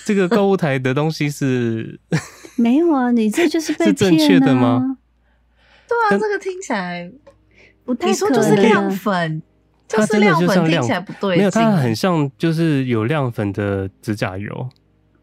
[0.05, 1.99] 这个购物台的东西是
[2.57, 3.11] 没有啊？
[3.11, 4.97] 你这就是被骗正确的吗？
[5.89, 7.11] 对啊，这个听起来。
[8.01, 9.43] 你说就是亮粉，
[9.89, 11.37] 它就是亮粉，听起来不对。
[11.37, 14.69] 没有，它很像就是有亮粉的指甲油。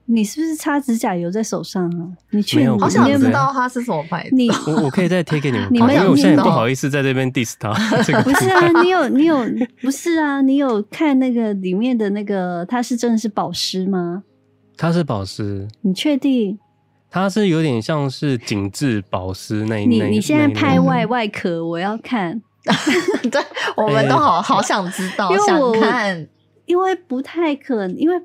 [0.08, 2.06] 你是不是擦指甲油在手上啊？
[2.30, 2.78] 你确定？
[2.78, 4.36] 好想知道它是什么牌子。
[4.36, 7.74] 你我我可以再贴给你们， 因为我现在不好意思在这边 diss 它。
[8.22, 9.44] 不是啊，你有你有
[9.82, 10.42] 不是啊？
[10.42, 14.22] 你有看那个里面的那个，它是真的是保湿吗？
[14.78, 15.68] 它是保湿。
[15.82, 16.60] 你确定？
[17.10, 22.44] 它是有点像是紧致保湿那一你你现在拍外外壳，我要看。
[23.30, 23.42] 对，
[23.76, 26.28] 我们都好好想知道，因为我想看，
[26.66, 28.16] 因为不太可能，因为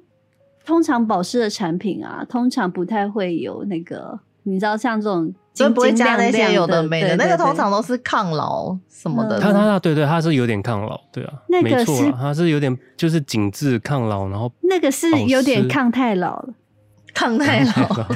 [0.64, 9.38] 通常保湿的产品啊，通常不太会有那个，你知道像这种就不会加那些有的没的，那个通常都是抗老什么的。
[9.38, 16.54] 它它它，对对，它是有点抗老，对啊，那个没错，它是有点就是紧致抗老，然后那个是有点抗太老了。
[17.14, 18.06] 抗太老，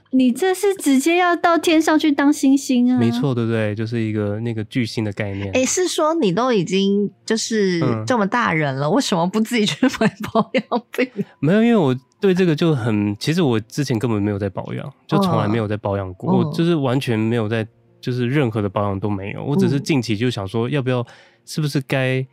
[0.10, 2.98] 你这是直接要到天上去当星星啊？
[2.98, 3.74] 没错，对不对？
[3.74, 5.48] 就是一个那个巨星的概念。
[5.48, 11.08] 哎、欸，是说你都已经就是这么大人了，嗯、为什么不自己去买保养品？
[11.40, 17.66] 没有，因为我对这个就很，其实我之前根本没有在保养，就从来没有在保养过，哦、我就是完全没有在，
[18.00, 19.42] 就是任何的保养都没有。
[19.44, 21.06] 我只是近期就想说，要不要，
[21.44, 22.26] 是不是该。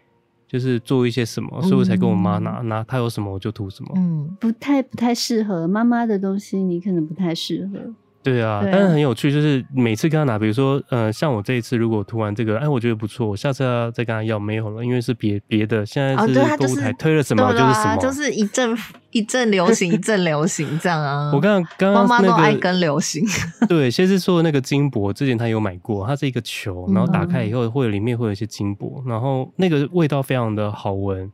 [0.47, 3.91] 就是做一些什么，所以我才跟我妈拿、嗯、拿，她有什么我就涂什么。
[3.95, 7.93] 嗯，不太不太适合妈妈的东西，你可能不太适合。
[8.31, 18.77] 对啊，对啊，但是很有趣，就是每次跟他拿，比如说，呃，像我这一次如果涂完这个，哎，我觉得不错，我下次要再跟他要没有了，因为是别别的，现在是购物台推了什么、哦就是、什么，就是一阵
[19.11, 21.31] 一阵流行，一阵流行这样啊。
[21.35, 23.25] 我刚刚刚刚那个妈妈都爱跟流行。
[23.69, 31.31] 对，先是说那个金箔，之前他有买过，它是一个球，然后打开以后会有里面会有一些金箔，然后那个味道非常的好闻。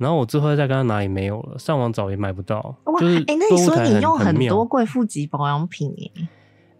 [0.00, 2.74] 然后我之后再跟他拿也没有了，上网找也买不到。
[2.84, 6.10] 哇，哎、欸，那你说你用很多贵妇级保养品耶？
[6.16, 6.26] 哎、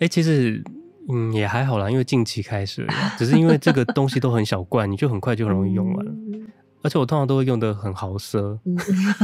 [0.00, 0.64] 欸，其实
[1.10, 2.86] 嗯也还好啦，因为近期开始，
[3.18, 6.06] 只是因为这个东西都很小罐，你就很快就很容易用完。
[6.32, 6.48] 嗯、
[6.82, 8.74] 而且我通常都会用的很豪奢，嗯、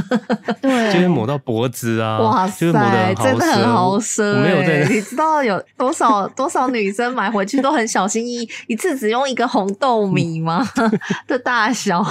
[0.60, 2.70] 对，就是抹到脖子啊，哇塞，
[3.14, 4.22] 真的很豪奢。
[4.22, 10.62] 我没有在，你知道有多少 多少女生买回去都很小心翼翼，一次只用一个红豆米吗？
[11.26, 12.04] 的大小？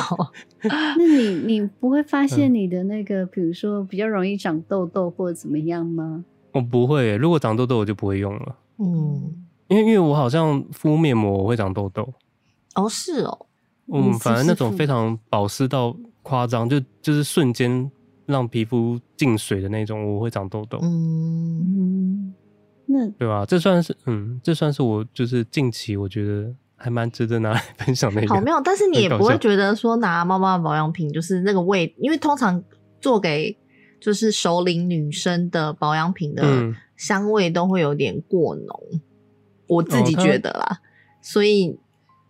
[0.63, 6.23] 那你你不会发现你的那个，比如说比较容易长痘痘或者怎么样吗？
[6.53, 8.55] 我不会耶，如果长痘痘我就不会用了。
[8.79, 9.31] 嗯，
[9.67, 12.11] 因为因为我好像敷面膜我会长痘痘。
[12.73, 13.44] 哦，是哦。
[13.93, 17.89] 嗯，反正那种非常保湿到夸张，就就是瞬间
[18.25, 20.79] 让皮肤进水的那种，我会长痘痘。
[20.81, 22.33] 嗯，
[22.85, 23.45] 那对吧？
[23.45, 28.33] 这算是嗯，这算是我就是近期我觉得还蛮值得拿来分享的一个。
[28.33, 32.63] 好妙，但是你也不会觉得说拿妈妈保养品就是那个味，因为通常
[32.99, 33.57] 做给。
[33.97, 36.43] 就是熟龄女生的保养品的
[36.95, 39.01] 香味都会有点过浓，嗯、
[39.67, 40.77] 我自己觉得啦，哦、
[41.23, 41.75] 所以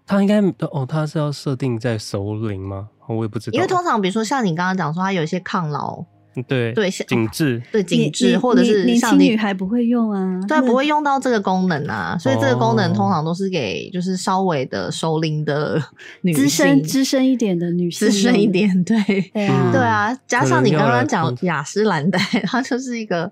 [0.06, 0.40] 它应该
[0.72, 2.90] 哦，它是要设定在熟龄吗？
[3.08, 6.06] 我也不知道，因为通常比如说像你刚刚讲说，它有一些抗老。
[6.50, 7.64] 对对，紧致。
[7.72, 15.82] 对紧致，或者是年轻女孩不会用啊，对，不会用到这个功能啊，所以这个功能通常都是给就是稍微的熟龄的
[16.24, 18.98] 女性，资深资深一点的女性，资深一点，对。
[19.34, 23.32] 对啊，对啊，加上你刚刚讲雅诗兰黛， 它就是一个，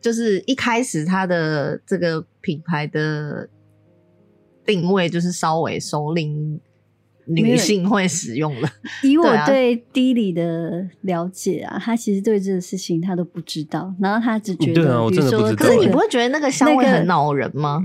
[0.00, 3.46] 就是一开始它的这个品牌的
[4.72, 6.60] 定位就是稍微熟龄。
[7.26, 8.68] 女性会使用的，
[9.04, 15.64] 以我对 Dilly 的了解啊，他其实对这个事情他都不知道，然后他只觉得，对啊，我真的不知道。
[15.64, 17.84] 可是你不会觉得那个香味很恼人吗？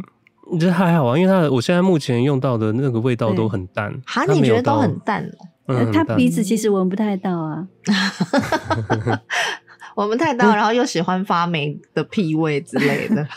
[0.49, 3.93] 我觉得还好啊，因为他我现在目前用到的那个味道都很淡。
[4.07, 5.29] 哈，你觉得都很淡？
[5.67, 7.67] 嗯，他鼻子其实闻不太到啊
[9.95, 13.27] 闻不太到，然后又喜欢发霉的屁味之类的。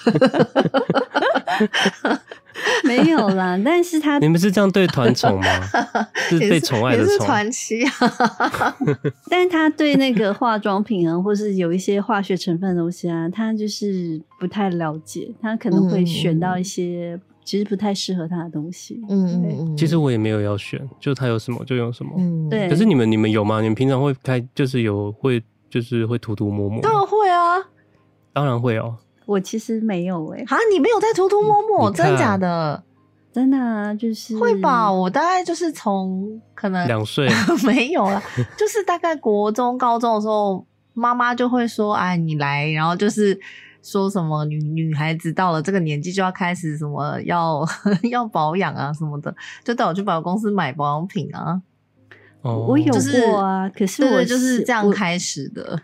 [2.85, 5.47] 没有啦， 但是他你们是这样对团宠吗？
[6.29, 7.91] 是被宠爱的宠，团妻啊。
[9.29, 19.01] 但是他对那个化妆品啊，或是有一些化学成分的东西啊，他就是不太了解，他可能会选到一些其实不太适合他的东西。
[19.09, 22.13] 嗯嗯，其实我也没有要选，就他有什么就用什么。
[22.19, 22.69] 嗯，对。
[22.69, 23.61] 可是你们你们有吗？
[23.61, 26.81] 你们平常会开就是有会就是会涂涂抹抹？
[26.83, 27.57] 当然会啊，
[28.33, 28.97] 当然会哦。
[29.29, 32.83] 我其实没有哎、欸，啊，你没有在偷偷摸摸，真的假的？
[33.31, 34.91] 真的啊，就是会吧？
[34.91, 37.29] 我大概就是从可能两岁
[37.63, 38.23] 没有了，
[38.57, 40.65] 就是大概国中、高中的时候，
[40.95, 43.39] 妈妈就会说：“哎，你来。”然后就是
[43.83, 47.63] 说什么女女孩子到了这个年纪就要开始什么要
[48.11, 51.61] 要保养啊什么的，就带我去百货公司买保养品啊。
[52.41, 55.79] 哦，我有过啊，可是我就是这样开始的。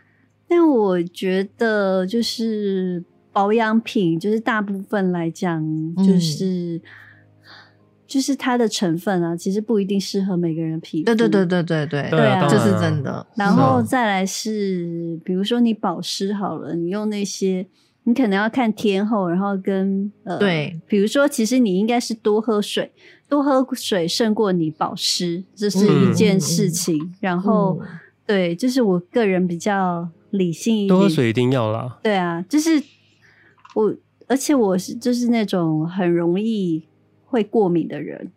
[0.48, 3.04] 但我觉得就是。
[3.34, 5.60] 保养品就是大部分来讲，
[5.96, 6.80] 就是、嗯、
[8.06, 11.06] 就是它的成分啊，其实不一定适合每个人皮肤。
[11.06, 13.26] 对对对对对对，对啊，这是真的。
[13.34, 17.66] 然后再来是，比如说你保湿好了，你用那些，
[18.04, 22.92] 你可能要看天候，然后跟呃，对，比如说其实你应该是多喝水，
[23.28, 26.96] 多喝水胜过你保湿，这是一件事情。
[26.96, 27.88] 嗯、然后、嗯、
[28.24, 30.08] 对，就是我个人比较。
[30.34, 30.88] 理性一点。
[30.88, 31.96] 多喝水一定要啦。
[32.02, 32.70] 对啊，就是
[33.74, 33.94] 我，
[34.26, 36.82] 而且我是就是那种很容易
[37.26, 38.32] 会过敏的人。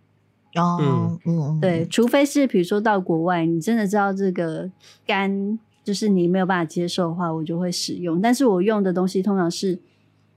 [0.55, 4.69] 哦，嗯嗯，对，除非是比如说到国外，你真的知道这个
[5.05, 8.19] 干就是你没有办法接受的话，我就会使用。
[8.19, 9.79] 但是我用的东西通常是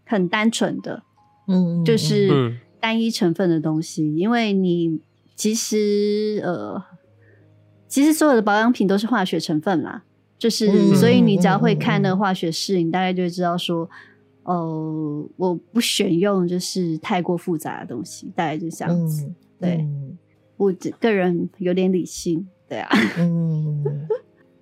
[0.05, 1.03] 很单纯的，
[1.49, 5.01] 嗯，就是单一成分的东西，嗯、因为你
[5.35, 6.83] 其实呃。
[7.89, 10.05] 其实所有的保养品都是化学成分啦，
[10.39, 13.91] 就是、嗯、所以你只要会看那个化学式，嗯、你大概就会知道说，哦、
[14.51, 19.25] 呃，我不选用就是太过复杂的东西，大概就这样子。
[19.25, 20.19] 嗯、对、嗯、
[20.57, 22.91] 我个人有点理性，对啊。
[23.19, 23.85] 嗯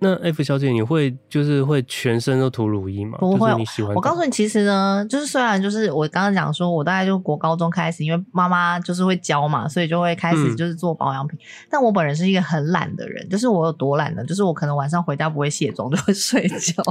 [0.01, 3.17] 那 F 小姐，你会就是会全身都涂乳液吗？
[3.19, 3.93] 不会，你喜欢。
[3.93, 11.37] 我告诉你，其实呢，就是虽然就是我刚刚讲说，我大概就国高中开始，因为妈妈就是会教嘛，所以就会开始就是做保养品。
[11.37, 14.23] 嗯、但我本人是一个很懒的人，就是我有多懒呢？
[14.23, 16.81] 就是我可能晚上回家不会卸妆，就会 睡觉。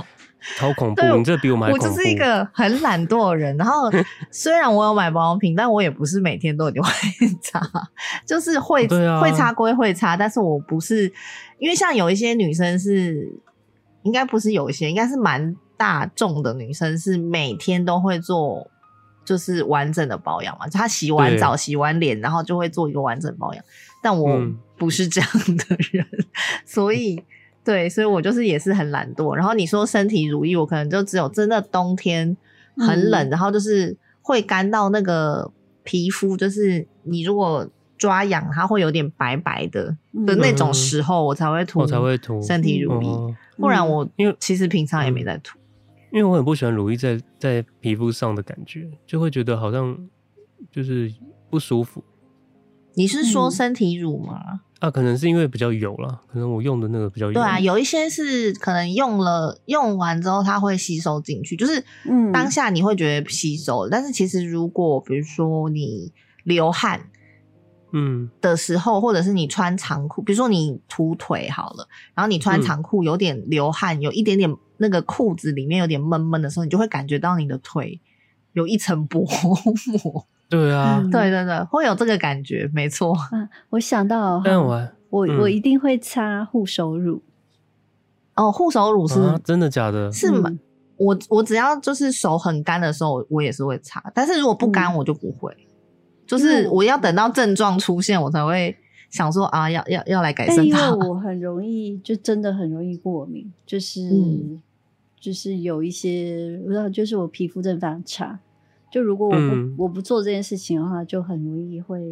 [0.56, 1.16] 超恐怖！
[1.16, 1.86] 你这比我们还恐怖。
[1.86, 3.56] 我就是一个很懒惰的人。
[3.56, 3.90] 然后
[4.30, 6.90] 虽然我有买保养品，但我也不是每天都一定会
[7.42, 7.60] 擦，
[8.24, 11.10] 就是会、啊、会擦归会擦，但是我不是。
[11.58, 13.32] 因为像有一些女生是，
[14.02, 18.70] 应该不是有一些，应该是蛮大众的女生是每天都会做，
[19.24, 20.68] 就是完整的保养嘛。
[20.68, 23.64] 她洗完澡、洗完脸，然后就会做一个完整保养。
[24.02, 24.40] 但我
[24.76, 26.24] 不是这样的人，嗯、
[26.64, 27.20] 所以
[27.64, 29.34] 对，所以我就是也是很懒惰。
[29.34, 32.36] 然后你说身体如意，我可能就只有真的冬天
[32.76, 35.50] 很冷，嗯、然后就是会干到那个
[35.82, 37.68] 皮肤，就是你如果。
[37.98, 43.08] 抓痒，它会有点白白的的那种时候，我才会涂，我才会涂身体乳液。
[43.56, 45.58] 不然我因为其实平常也没在涂，
[46.12, 49.98] 因为我很不喜欢乳液在在皮肤上的感觉，就会觉得好像
[50.70, 51.12] 就是
[51.50, 52.04] 不舒服。
[52.94, 54.60] 你是说身体乳吗？
[54.78, 57.32] 啊，可能是因为比较油了，可能我用的那个比较油。
[57.32, 66.12] 对啊，有一些是可能用了用完之后它会吸收进去，就是嗯，当下你会觉得吸收，但是其实如果比如说你
[66.44, 67.00] 流汗。
[67.92, 78.00] 嗯的时候，或者是你穿长裤，比如说你涂腿好了，然后你穿长裤有点流汗，嗯、有一点点那个裤子里面有点闷闷的时候，你就会感觉到你的腿
[78.52, 80.26] 有一层薄膜。
[80.48, 83.14] 对啊，对对对，会有这个感觉，没错。
[83.32, 87.22] 嗯，我想到，我我我一定会擦护手乳。
[88.34, 90.10] 哦，护手乳是、啊、真的假的？
[90.10, 90.48] 是吗？
[90.48, 90.58] 嗯、
[90.96, 95.54] 我我只要就是手很干的时候，我也是会擦，但是如果不干，我就不会。
[96.28, 98.76] 嗯就是我要等到症状出现，我才会
[99.10, 100.62] 想说啊，要要要来改善它。
[100.62, 104.62] 因为我很容易，就真的很容易过敏，就是、嗯、
[105.18, 108.38] 就是有一些，不知道，就是我皮肤真的非常差。
[108.90, 112.02] 就如果我不、嗯、我不做这件事情的话，就很容易会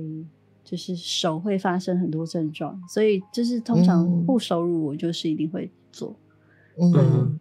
[0.64, 2.80] 就是手会发生很多症状。
[2.88, 6.16] 所以就是通常护手乳我就是一定会做。
[6.80, 7.38] 嗯。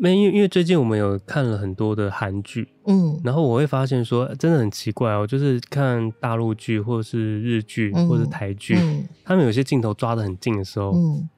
[0.00, 8.78] 嗯没，因为因为最近我们有看了很多的韩剧，嗯，然后我会发现说，真的很奇怪哦，就是看大陆剧或者是日剧或者是台剧，
[9.22, 11.28] 他们有些镜头抓的很近的时候，嗯，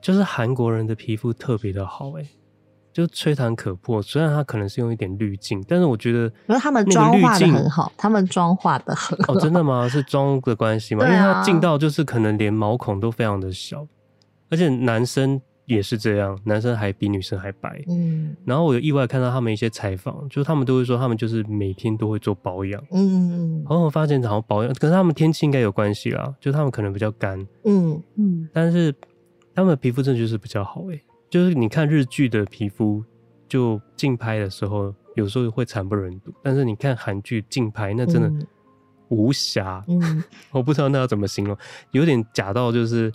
[0.00, 2.26] 就是韩国人的皮肤特别的好，哎，
[2.90, 4.00] 就吹弹可破。
[4.00, 9.34] 虽然他可能是用一点滤镜，但是我觉得，因为他们妆化的很好，他们妆化的很好。
[9.34, 9.86] 哦，真的吗？
[9.86, 11.04] 是妆的关系吗？
[11.04, 13.86] 啊、因为他近到就是可能连毛孔都非常的小，
[14.48, 15.38] 而且男生。
[15.66, 17.82] 也是这样，男生还比女生还白。
[17.88, 22.80] 嗯，然后我有意外看到他们一些采访，就是他们都会说他们就是每天都会做保养。
[22.92, 27.38] 嗯，然后我发现好像保养，可是他们天气应该有关系啦，就他们可能比较干。
[27.64, 28.94] 嗯嗯，但是
[29.54, 33.02] 他们的皮肤真的就是比较好诶，就是你看日剧的皮肤，
[33.48, 38.46] 就近拍的时候有时候会惨不忍睹，但是你看韩剧近拍那真的
[39.08, 39.84] 无瑕。
[39.88, 41.58] 嗯， 我不知道那要怎么形容，
[41.90, 43.12] 有点假到就是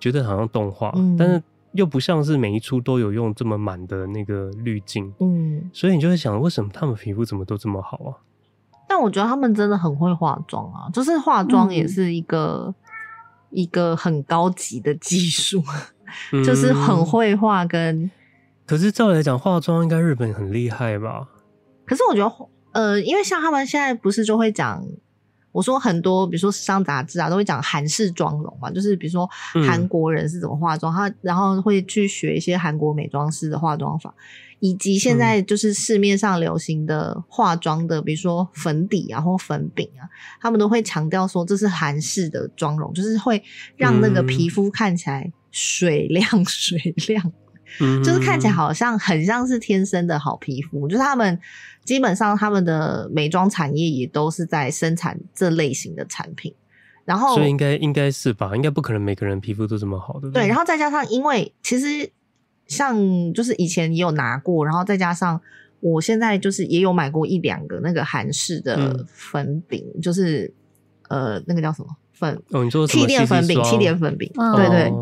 [0.00, 1.40] 觉得好像动画，嗯、但是。
[1.72, 8.10] 又不像是每一出都有用这么满的那个滤镜，嗯，所以你就会想，为什么他们皮肤怎么都这么好啊？
[8.88, 12.74] 但我觉得他们真的很会化妆啊，就是化妆也是一个、嗯、
[13.50, 15.62] 一个很高级的技术，
[16.32, 18.10] 嗯、 就是很会化跟。
[18.66, 21.28] 可是照理来讲，化妆应该日本很厉害吧？
[21.86, 24.84] 可是我觉得，呃，因为像他们现在不是就会讲。
[25.52, 29.28] 我说很多，比如说时尚杂志啊，都会讲韩式妆容嘛，就是比如说
[29.66, 34.14] 韩国人是怎么化妆，他、嗯、然后会去学一些韩国美妆师的化妆法，
[34.60, 40.08] 以及现在就是市面上流行的化妆的，比如说粉底啊或粉饼啊，
[40.40, 43.42] 他们都会强调说这是韩式的妆容，就是会
[43.76, 47.32] 让那个皮肤看起来水亮 水亮。
[47.78, 51.38] 就是看起来好像很像是天生的好皮肤，就是他们
[51.84, 56.54] 基本上他们的美妆产业也都是在生产这类型的产品，
[57.04, 60.30] 然后所以应该应该是吧，应该不可能每个人皮肤都这么好的。
[60.30, 62.10] 对，然后再加上因为其实
[62.66, 62.96] 像
[63.32, 65.40] 就是以前也有拿过，然后再加上
[65.80, 70.52] 我现在就是也有买过一两个那个韩式的粉饼，嗯、就是
[71.08, 74.92] 呃那个叫什么粉哦，你说气垫粉饼，气垫粉饼，哦、对对。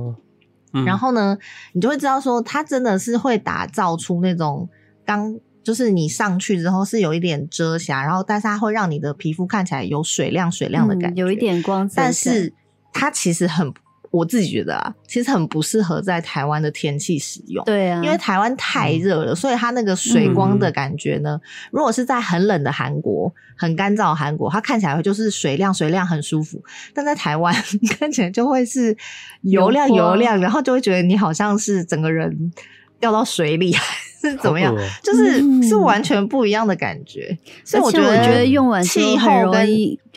[0.73, 1.37] 嗯、然后呢，
[1.73, 4.69] 你就会知道说，它真的是会打造出那种
[5.05, 11.95] 刚就是你上去之后是有一点遮瑕，然后但是它会让你的皮肤看起来有水亮水亮的感觉，嗯、有一点光泽。
[11.97, 12.53] 但是
[12.93, 13.73] 它其实很。
[14.11, 17.65] 我自己觉得啊，其实很不适合在台湾的天气使用。
[17.65, 21.41] 对啊，因为台湾太热了，嗯、所以它那个水光的感觉呢，嗯、
[21.71, 26.61] 如果是在很冷的韩国、很干燥的韩国，它看起来就是水亮水亮，很舒服。
[26.93, 27.55] 但在台湾
[28.01, 28.97] 看起来就会是
[29.43, 32.53] 油亮油亮，然后就会觉得你好像是整个人
[32.99, 34.75] 掉到水里，还是怎么样？
[34.75, 37.39] 哦、就是是完全不一样的感觉。
[37.65, 39.69] 所以我觉得，我觉得用完气候跟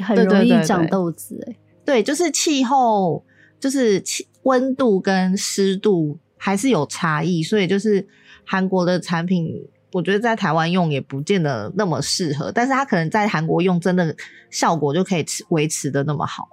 [0.03, 1.45] 很容易长痘子。
[1.47, 3.23] 哎，对，就是气候。
[3.63, 8.05] 就是气温度跟湿度还是有差异，所以就是
[8.45, 14.13] 韩国的产品，我觉得在台湾用也不见得那么适合，但是它可能在韩国用真的
[14.51, 16.49] 效果就可以持维持的那么好。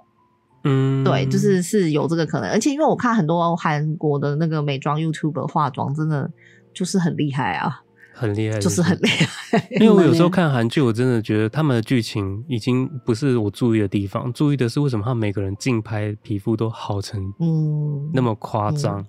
[0.63, 6.31] 嗯，对，就是是有这个可能，而且因为我看很多韩国的那个美妆 YouTuber 化妆，真的
[6.73, 7.81] 就是很厉害啊。
[8.21, 9.67] 很厉害，就是很 厉害。
[9.71, 19.07] 因为我有时候看韩剧，我真的觉得他们的剧情已经不是我注意的地方，注意的是为什么他们每个人竞拍皮肤都好成嗯那么夸张，嗯嗯，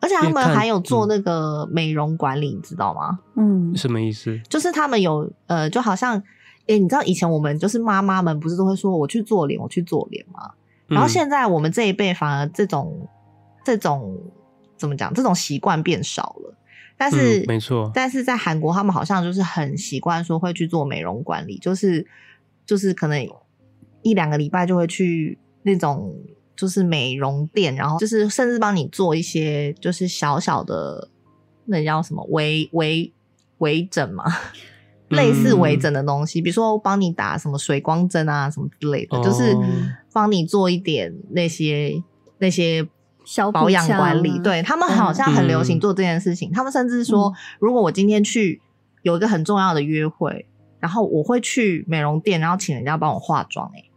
[0.00, 3.18] 而且他们还有做那个美容管理，嗯、你知道吗？
[3.36, 4.40] 嗯，什么意思？
[4.48, 10.50] 就是他们有呃，就好像哎、欸，你知道以前我们就是妈妈们不是都会说我去做脸，我去做脸吗？
[10.86, 13.08] 然后现在我们这一辈反而这种
[13.64, 14.16] 这种
[14.76, 15.12] 怎么讲？
[15.12, 16.54] 这种习惯变少了。
[17.02, 22.06] 但是，嗯、没错，但是在韩国，他们好像就是很习惯说会去做美容管理，就是
[22.64, 23.28] 就是可能
[24.02, 26.14] 一两个礼拜就会去那种
[26.54, 31.08] 就是美容店，然后就是甚至帮你做一些就是小小的
[31.64, 33.12] 那叫什么微微
[33.58, 34.24] 微整嘛，
[35.08, 39.56] 嗯、 类似微整的东西，比如说帮你打什么水光针啊什么之类的，哦、就是
[40.12, 42.00] 帮你做一点那些
[42.38, 42.86] 那些。
[43.52, 46.50] 保养管理，对，他们好像很流行做这件事情。
[46.50, 48.60] 嗯、他们甚至说，如果我今天去
[49.02, 50.46] 有一个很重要的约会，
[50.80, 53.90] 然后我会去美容店，然后请人家帮我化妆、欸，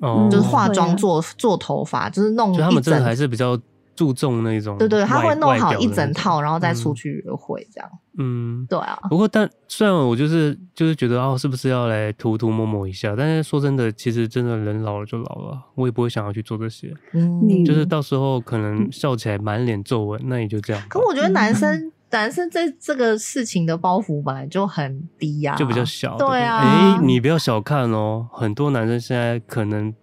[0.00, 2.52] 哎、哦，就是化妆、做做头发，就是弄。
[2.58, 3.58] 他们真的还是比较。
[3.96, 7.90] 注重那种对对，他会弄好一整套，然后再出去约会这样。
[8.18, 8.98] 嗯，对啊。
[9.08, 13.14] 不过，但虽然我就是就是觉得哦，是不是要来涂涂抹抹一下？
[13.16, 16.92] 但是说真的，其实真的人老了就老了，我也不会想要去做这些。
[17.14, 20.82] 嗯，就是到时候可能笑起来满脸皱纹，那也就这样。
[20.88, 26.16] 可我觉得男生男生在这个事情的包袱本来就很低呀，就比较小。
[26.18, 26.58] 对啊。
[26.58, 29.94] 哎，你不要小看哦，很多男生现在可能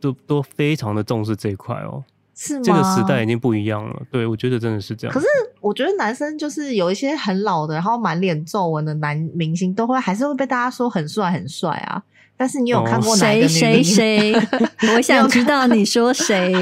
[0.00, 2.04] 都都非常的重视这一块哦。
[2.40, 2.60] 是吗？
[2.62, 5.12] 这个时代已经不一样了，对，我觉得真的是这样。
[5.12, 5.26] 可是
[5.60, 12.00] 我觉得男生就是有一些很老的，然后满脸皱纹的男明星，都会还是会被大家说很帅很帅啊。
[12.36, 13.16] 但是你有看过？
[13.16, 14.32] 谁谁 谁？
[14.94, 16.54] 我想知道你说谁？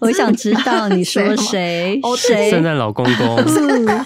[0.00, 1.98] 我想知道你说谁？
[2.18, 2.50] 谁？
[2.50, 3.38] 圣诞老公公。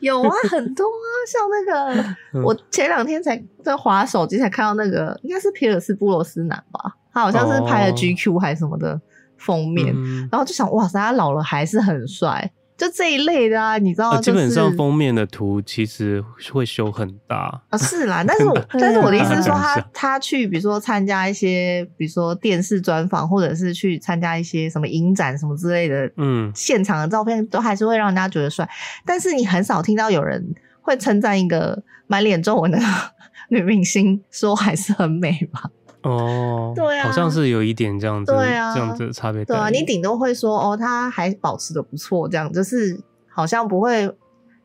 [0.00, 6.96] 有啊，很多啊，像那个，我前两天才在滑手机才看到那个，应该是皮尔斯布鲁斯南吧？
[7.12, 8.98] 他好像是拍了 GQ 还是什么的。
[9.38, 14.22] 封面，嗯、然后就想，哇塞，他老了还是很帅，就这一类的啊，你知道、就是？
[14.24, 16.22] 基本上封面的图其实
[16.52, 17.60] 会修很大。
[17.70, 28.68] 啊，是啦， 但是我但是我的意思是说他，他他去比如说参加一些，比如说电视专访，或者是去参加一些什么影展什么之类的，嗯，现场的照片都还是会让人家觉得帅，
[29.04, 32.78] 但是你很少听到有人会称赞一个满脸皱纹的
[33.50, 35.70] 女明星，说还是很美吧。
[36.02, 39.44] 哦，对啊，好像是有一点这样子，对啊，这样子的差别。
[39.44, 44.10] 对啊，你顶多会说哦，他还保持的不错，这样就是好像不会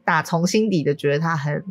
[0.06, 1.64] 打从心底的觉得他很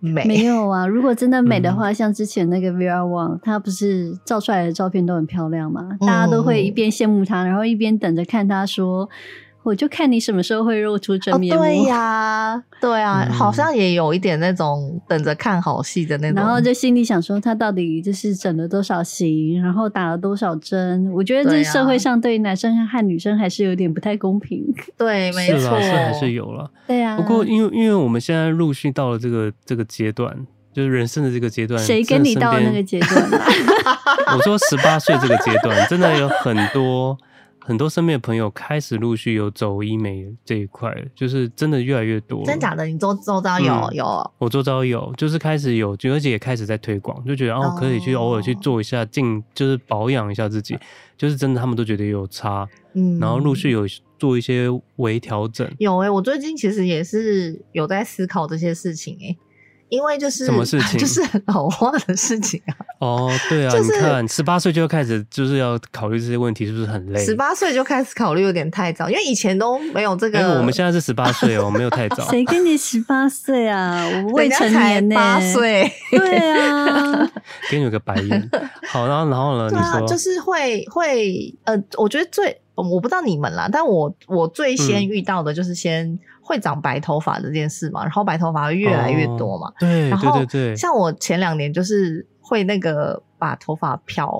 [0.00, 0.24] 美。
[0.24, 5.96] 没有啊，如果真的美的话，嗯、像之前那个 Vera Wang，他不是照出来的照片都很漂亮吗？
[6.00, 9.08] 大家都会一边羡慕他，然后一边等着看他说。
[9.62, 11.62] 我就看你什么时候会露出真面目。
[11.62, 16.36] 哦、对呀，对啊，嗯、好像也有一点那种等着看好戏的那种。
[16.36, 21.10] 然后就心里想说，他到底就是整了多少型，然后打了多少针？
[21.12, 24.64] 我觉得这社会上对男生和女生还是有点不太公平。
[24.96, 26.70] 对，没错，是，是还是有了。
[26.86, 27.16] 对呀、啊。
[27.18, 30.34] 不过，因为因为我们现在陆续到了这个这个阶段，
[30.72, 31.78] 就是人生的这个阶段。
[31.78, 33.30] 谁跟你到那个阶段？
[34.34, 37.18] 我说十八岁这个阶段，真的有很多。
[37.70, 42.44] 很多身边的朋友开始陆续有走医美这一块，就是真的越来越多。
[42.44, 42.84] 真假的？
[42.84, 44.30] 你周周遭有、嗯、有？
[44.38, 50.76] 我周遭有，就是开始有，而且也开始在推广，就觉得哦，可以去偶尔去做一下，进就是保养一下自己，
[51.16, 52.68] 就是真的他们都觉得有差。
[52.94, 53.86] 嗯，然后陆续有
[54.18, 54.66] 做一些
[54.96, 55.70] 微调整？
[55.78, 59.38] 有诶、欸，我最近其实也是有在思考这些事情诶、欸。
[59.90, 62.74] 因为就是什么事情，就是老化的事情啊。
[63.00, 67.24] 哦，对啊，就是、你看，十八岁就开始就是要考虑这些问题，是不是很累？
[67.24, 70.38] 十八岁就开始考虑有点太早，因为以前都没有这个。
[70.38, 72.22] 因为我们现在是十八岁哦，没有太早。
[72.30, 74.06] 谁跟你十八岁啊？
[74.26, 75.14] 我未成年呢。
[75.14, 75.90] 八岁。
[76.10, 77.30] 对啊。
[77.70, 78.50] 给你有个白眼。
[78.86, 79.68] 好，然后然后呢？
[79.70, 86.06] 对啊，就是会会呃，我觉得最我不知道你们啦，但我我最先遇到的就是先。
[86.06, 89.68] 嗯会长白头发这件事嘛，然后白头发会越来越多嘛。
[89.68, 94.32] 哦、对，然后对对对，像我前两年就是会那个把头发漂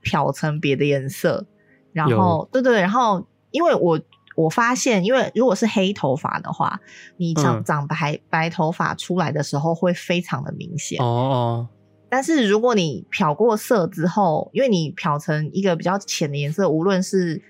[0.00, 1.46] 漂成别的颜色，
[1.92, 4.00] 然后对对，然后因为我
[4.34, 6.80] 我发现，因为如果是黑头发的话，
[7.16, 11.68] 你长长白、嗯、白头发出来的时候会非常的明显哦哦。
[12.08, 17.40] 但是如果你漂过色之后，因为你漂成一个比较浅的颜色，无论是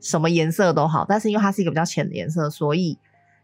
[0.00, 2.98] 什么颜色都好，但是因为它是一个比较浅的颜色，所以。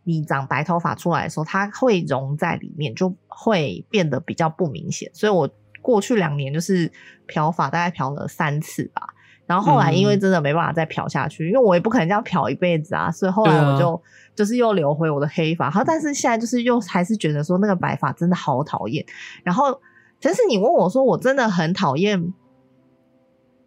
[0.09, 5.11] 你长白头发出来的时候，它会融在里面，就会变得比较不明显。
[5.13, 5.47] 所以我
[5.83, 6.91] 过去两年就是
[7.27, 9.03] 漂发，大概漂了三次吧。
[9.45, 13.11] 然后后来因为真的没办法再漂下去，嗯、因为我也不可能这样漂一辈子啊。
[13.11, 14.01] 所以后来我就、啊、
[14.35, 15.71] 就是又留回我的黑发。
[15.71, 19.05] 好，但是现在就是又还是觉得说那个白发真的好讨厌。
[19.45, 19.79] 然后，
[20.23, 22.33] 但是你问我说，我真的很讨厌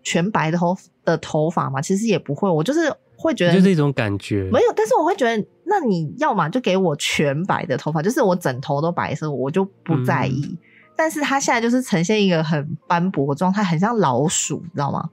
[0.02, 0.76] 全白的头
[1.06, 1.80] 的头发吗？
[1.80, 2.92] 其实也不会，我就是。
[3.22, 10.42] 会觉得就是一种感觉，没有，但是我会觉得，那你要么就给我全白的头发，就是我整头都白色，我就不在意。
[10.50, 10.58] 嗯、
[10.96, 15.10] 但是它现在就是呈现一个很斑驳的状态，很像老鼠，你知道吗？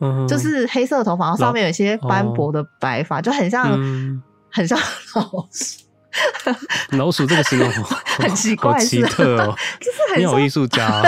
[0.00, 4.78] 嗯，就是黑色的头发，然后上面有一些斑驳的白发，就很像，嗯、很像
[5.14, 5.85] 老鼠。
[6.96, 7.68] 老鼠这个形容
[8.18, 11.02] 很奇怪，好奇特哦， 就是很有艺术家。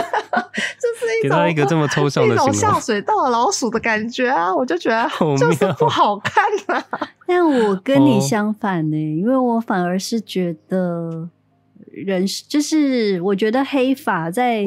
[0.78, 6.84] 就是一种给他一个这么抽象的形容，下水道的老鼠的感觉啊，我就觉得就是不好看啊。
[7.26, 11.28] 但我跟你相反呢、欸，因为我反而是觉得
[11.92, 14.64] 人就是我觉得黑发在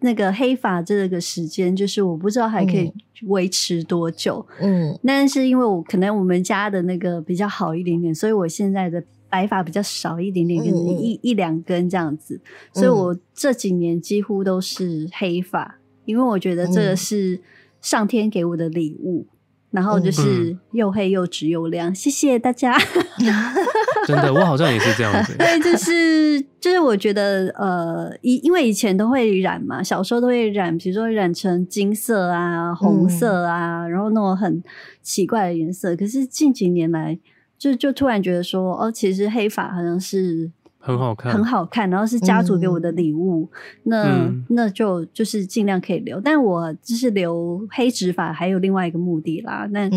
[0.00, 2.92] 那个黑发这个时间，就是我不知道还可以
[3.26, 4.44] 维持多久。
[4.60, 9.02] 嗯，但是因为我可能我们家的那个比较好一点点，所以我现在的。
[9.34, 12.40] 白发比较少一点点，可能一一两根这样子，
[12.72, 17.40] 嗯，所以我这几年几乎都是黑发，因为我觉得这个是
[17.80, 19.34] 上天给我的礼物，嗯，
[19.72, 22.78] 然后就是又黑又直又亮，谢谢大家。
[24.06, 25.34] 真的，我好像也是这样子。
[25.38, 34.62] 对，就是就是我觉得呃，因因为以前都会染嘛，小时候都会染，比如说染成金色啊、红色啊，嗯，然后那种很
[35.02, 37.18] 奇怪的颜色，可是近几年来。
[37.64, 46.20] 就就突然觉得说，哦，其实黑发好像是很好看，很好看，然后是家族给我的礼物，嗯、那、嗯、那就就是尽量可以留。
[46.20, 49.66] 但我就是留黑直发，还有另外一个目的啦。
[49.70, 49.88] 那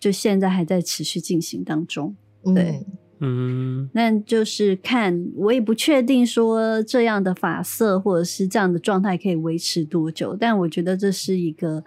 [0.00, 2.16] 就现在还在持续进行当中。
[2.54, 2.86] 对，
[3.18, 10.34] 嗯，那就是看，我也不确定说这样的发色或者是这样的状态可以维持多久。
[10.34, 11.84] 但我觉得这是一个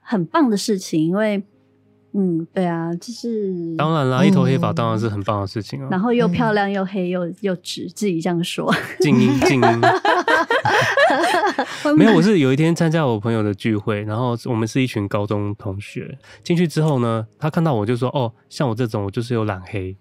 [0.00, 1.42] 很棒的事情，因为。
[2.16, 5.88] 嗯，对啊，就是当然啦，一头黑发当然是很棒的事情啊。
[5.90, 8.72] 然后又漂亮又黑又又直，自己这样说。
[9.00, 9.80] 静音静音。
[11.96, 19.96] 没有，我是有一天参加我朋友的聚会，然后我们是一群高中同学进去之后呢，他看到我就说：“哦，像我这种，我就是有染黑，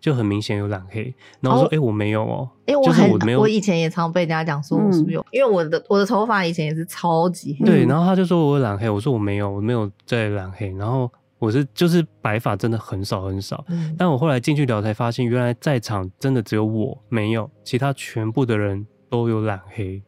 [0.00, 7.66] 就很明显有染黑。”然后我说：“哎、哦欸，我没有哦，哎、欸，就是我没有。”我以前也常被人家讲说我是不是有，嗯、因为我的我的头发以前也是超级黑。
[7.66, 11.10] 对，然后他就说我有染黑，我说我没有，我没有在染黑，然后。
[11.40, 20.02] 我是就是白发真的很少很少，嗯，但我后来进去聊才发现，原来在场真的只有我没有，其他全部的人都有染黑，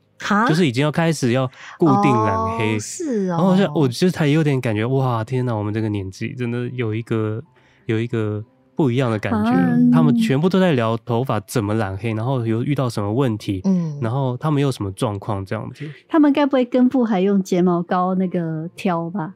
[0.46, 3.28] 就是已经要开始要固定染黑，哦是哦。
[3.28, 7.42] 然后我就我其实才有点感觉，哇，天哪，我们这个年纪真的有一个
[7.86, 8.44] 有一个
[8.76, 15.88] 不一样的感觉，嗯，他们全部都在聊头发怎么染黑，然后有遇到什么问题，嗯，然后他们有什么状况这样子。
[16.08, 19.34] 他们该不会根部还用睫毛膏那个挑吧？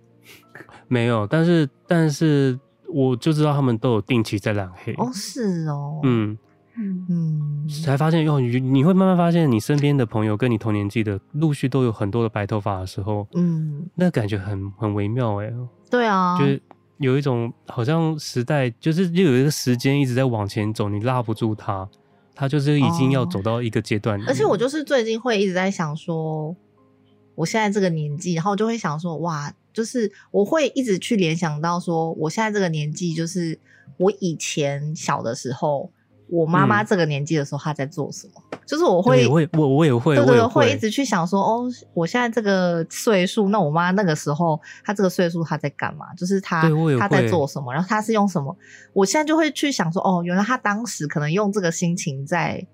[0.89, 2.59] 没有，但是但是
[2.93, 6.37] 我就知道他们都有定期在染黑哦，是哦，嗯
[6.77, 7.07] 嗯。
[7.09, 15.51] 嗯，才发现哟，你你会慢慢发现，你身边的朋友跟你同年纪的，陆续都有很多的白头发的时候，嗯，那感觉很很微妙哎，
[15.91, 16.61] 对啊，就是
[16.99, 21.89] 有一种好像时代，就是又有一个时间一直在往前走，你拉不住它，
[22.35, 26.55] 它就是已经要走到一个阶段，哦，而且我就是最近会一直在想说，
[27.37, 29.51] 我现在这个年纪，然后就会想说，哇。
[29.77, 33.61] 就是我会一直去联想到说，我现在这个年纪，就是
[33.99, 35.93] 我以前小的时候
[36.31, 46.07] 我妈妈这个年纪的时候她在做什么，就是我会，我也我我也会，对对对，会一直去想说，哦，我现在这个岁数，那我妈那个时候她这个岁数她在干嘛？
[46.15, 46.63] 就是她
[46.99, 47.71] 她在做什么？
[47.71, 48.57] 然后她是用什么？
[48.95, 52.67] 我现在就会去想说，哦，原来她当时可能用这个心情在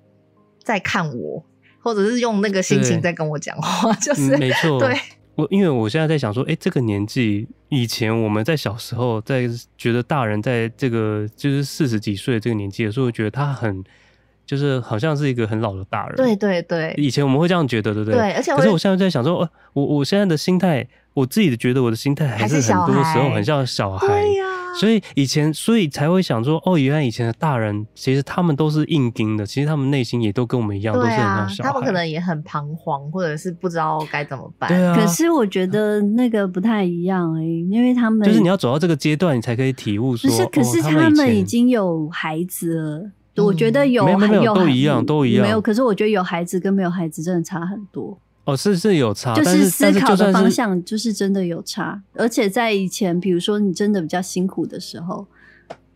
[0.62, 1.44] 在看我，
[1.82, 4.96] 或者是用那个心情在跟我讲话， 就是、嗯、没错，对。
[5.34, 13.82] 我因为我现在在想说，哎、欸，这个年纪以前我们在小时候，在觉得大人在这个就是四十几岁这个年纪的时候，觉得他很
[14.44, 16.16] 就是好像是一个很老的大人。
[16.16, 18.18] 对对对，以前我们会这样觉得，对不对？
[18.18, 24.06] 对，而且可是我现在在想说，呃、我我现在的心态，我自己的觉得我的心态还是很多时候很像小孩。
[24.06, 24.51] 对呀。
[24.74, 31.70] 所以以前，所以才会想说，哦，原来以前的大人其实他们都是硬钉的，其实他们内心也都跟我们一样，啊、都是很像小孩。
[31.70, 34.68] 他们可能也很彷徨，或者是不知道该怎么办。
[34.68, 34.94] 对啊。
[34.94, 42.98] 可是我觉得那个不太一样哎、欸，因为他们就是你要走到这个阶段，你才可以体悟说，不是，可是他们已经有孩子了。
[43.34, 45.42] 嗯、我觉得有，没有，没，有都一样，都一样。
[45.42, 48.18] 没有，可是我觉得有孩子跟没有孩子真的差很多。
[48.44, 52.02] 哦，是是有差，就是思考的方向就是真的有差。
[52.14, 55.26] 而且在以前，比如说你真的比较辛苦的时候。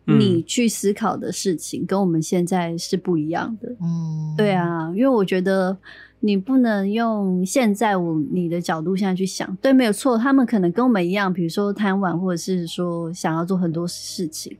[0.09, 5.77] 你去思考的事情跟我们现在是不一样的，嗯，对啊，因为我觉得
[6.21, 14.55] 你不能用现在我你的角度现在去想，对，没有错，他们可能跟我们一样，比如说贪玩，或者是说想要做很多事情，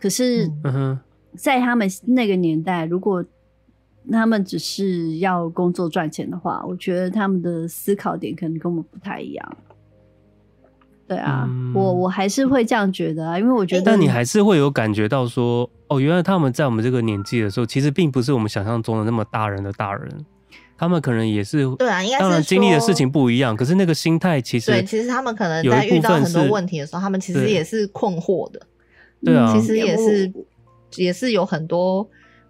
[0.00, 0.50] 可是，
[1.36, 3.22] 在他们那个年代，如果
[4.10, 9.56] 他们只是要工作赚钱的话，我觉得他们的思考点可能跟我们不太一样。
[11.06, 20.26] 对啊，嗯、我我还是会这样觉得啊，因为我觉得，但你还是会有感觉到说，哦，原来他们在我们这个年纪的时候，其实并不是我们想象中的那么大人的大人，
[20.76, 28.60] 他们可能也是，对啊，应该是当然经历的事情不一样，可是那个心态其实，对，其实他们可能在遇到很多问题的时候，他们其实也是困惑的，
[29.24, 30.32] 对啊，其实也是
[30.96, 32.06] 也是有很多。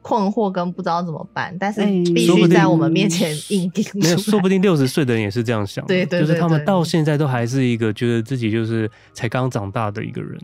[0.08, 1.82] 困惑跟不知道怎么办，但是
[2.14, 4.00] 必须在我们面前硬顶、嗯。
[4.00, 5.84] 没有，说不定六十岁的人也是这样想。
[5.84, 10.40] 对就是他们到现在都还是一个觉得自己就是才刚长大的一个人。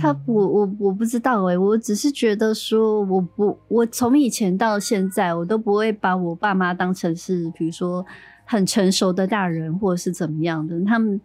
[0.00, 8.04] 他，我我我不知道哎、欸，我只是觉得说，我不，我从以前到现在，我都不会把我爸妈当成是，比如说
[8.44, 10.74] 很成熟的大人，或者是怎么样的。
[10.84, 11.20] 他们，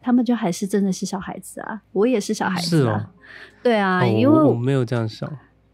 [0.00, 2.94] 他们就还是真的是小孩子啊，我也是小孩子啊。
[2.94, 3.06] 哦、
[3.64, 5.28] 对啊，哦、因为我，我没有这样想。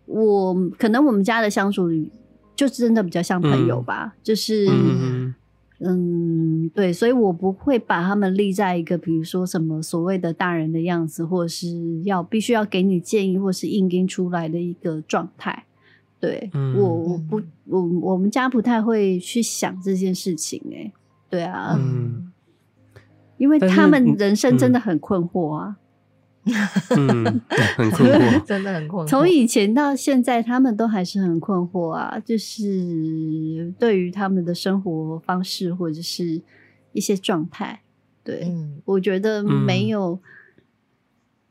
[0.06, 1.88] 我可能我们家的相处
[2.54, 5.34] 就真的比较像朋友吧，嗯、就是嗯，
[5.80, 15.64] 嗯，对，所以我不会把他们立在一个比如说什么所谓的大人的样子，或者是要必须要给你建议，或是硬钉出来的一个状态。
[16.20, 20.76] 对、嗯、我，我不，我我们家不太会去想这件事情、欸。
[20.76, 20.92] 哎，
[21.28, 22.32] 对啊，嗯，
[23.36, 25.76] 因为他们人生真的很困惑啊。
[26.96, 27.24] 嗯，
[27.76, 29.08] 很困惑，真的很困惑。
[29.08, 36.42] 从以前到现在，他们都还是很困惑啊，就是对于他们的生活方式或者是
[36.92, 37.80] 一些状态。
[38.22, 40.18] 对，嗯，我觉得没有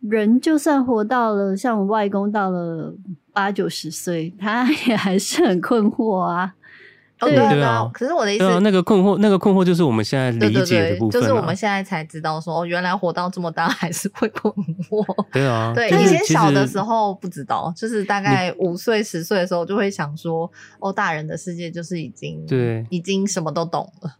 [0.01, 2.95] 人，就算活到了像我外公到了
[3.31, 6.55] 八九十岁，他也还是很困惑啊。
[7.19, 14.53] 对啊，对啊，可是我的意思，啊、那个困惑，那个困惑就是我们现在理解的部分，啊，就是我们现在才知道说，哦，原来活到这么大还是会困
[14.89, 15.05] 惑。
[15.31, 24.11] 对啊， 对，以前小的时候不知道，就是大概五岁十岁的时候就会想说，哦，大人的世界就是已经对，已经什么都懂了。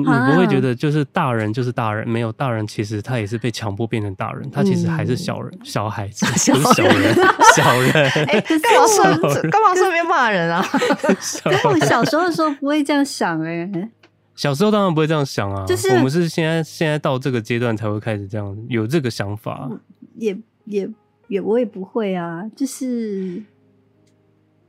[0.00, 7.14] 你不会觉得就是大人就是大人，没有大人，其实他也是被强迫变成大人，他其实还是小人、小孩子、 小人、
[7.54, 7.92] 小人。
[8.26, 10.64] 哎，干嘛说干嘛顺便骂人啊？
[11.64, 13.90] 我小时候的时候不会这样想哎，
[14.34, 19.70] 小时候当然不会这样想啊，就是我们是现在现在到这个阶段才会开始这样有这个想法，
[20.16, 20.88] 也也
[21.28, 23.42] 也我也不会啊，就是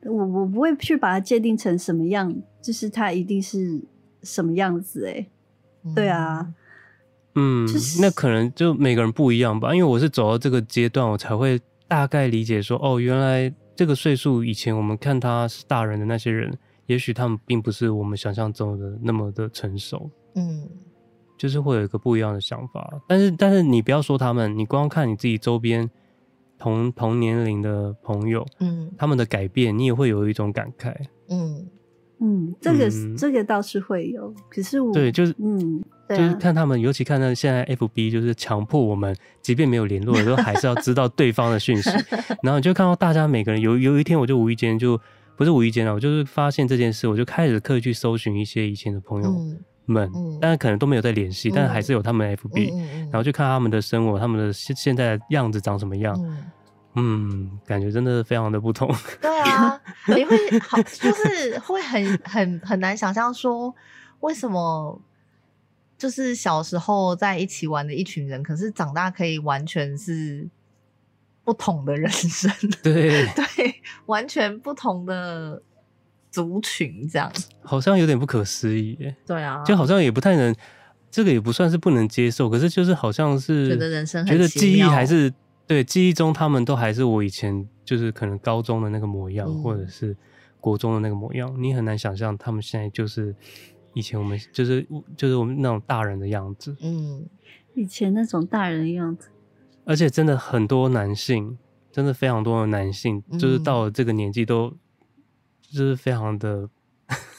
[0.04, 3.80] 我我不会去把它界定成什么样，就是他一定是。
[4.24, 5.30] 什么样子哎、欸？
[5.96, 6.54] 对啊，
[7.36, 9.74] 嗯，就是、那可能就每个人不一样吧。
[9.74, 16.54] 因为我是走到这个阶段，我才会大概理解说，哦，原来这个岁数以前我们看他是大人的那些人，
[16.88, 20.12] 也许他们并不是我们想象中的那么的成熟。
[20.36, 20.68] 嗯，
[21.38, 23.02] 就是会有一个不一样的想法。
[23.08, 25.90] 但是，但是你不要说他们，你光看你自己周边
[26.58, 30.94] 同同年龄的朋友，嗯，他们的改变，你也会有一种感慨。
[31.30, 31.66] 嗯。
[32.22, 41.90] 嗯，这个、嗯、这个倒是会有，可是我对，就是嗯，对啊、就是看他们，尤其看到现在 FB，就是强迫我们，即便没有联络的时候，还是要知道对方的讯息。
[42.44, 45.00] 然后你就看到大家每个人有有一天，我就无意间就
[45.38, 49.34] 不是无意间了，我就是发现这件事，我就开始刻意去搜寻一些以前的朋友
[49.86, 50.12] 们，
[50.42, 56.14] 但是、嗯、可能都没有在联系，嗯、但是还是有他们的 FB，、嗯、然后就看他们的生活，他们的现现在的样子长什么样。
[56.96, 58.94] 嗯嗯，感觉真的非常的不同。
[59.22, 63.74] 对啊，你会好，就是会很很很难想象说，
[64.22, 65.00] 为什么
[65.98, 70.50] 就是小时候在一起玩的一群人，可是长大可以完全是
[71.44, 72.52] 不同的人生。
[72.82, 75.62] 对对，完全不同的
[76.32, 77.32] 族群，这样
[77.62, 79.16] 好像有点不可思议耶。
[79.28, 80.56] 对啊，就好像也不太能，
[81.12, 85.32] 这个也不算是不能接受，可是就是好像是觉得人生很觉得记忆还是。
[85.70, 90.18] 对，记忆中他们都还是我以前就是可能高中的那个模样，嗯、或者是
[90.60, 91.56] 国中的那个模样。
[91.62, 93.36] 你很难想象他们现在就是
[93.94, 94.84] 以前我们就是
[95.16, 96.76] 就是我们那种大人的样子。
[96.82, 97.24] 嗯，
[97.76, 99.30] 以前那种大人的样子。
[99.86, 101.60] 而且真的很多男性，
[101.92, 104.72] 真的非常多的男性，嗯、就是到了这个年纪都
[105.62, 106.68] 就是非常的。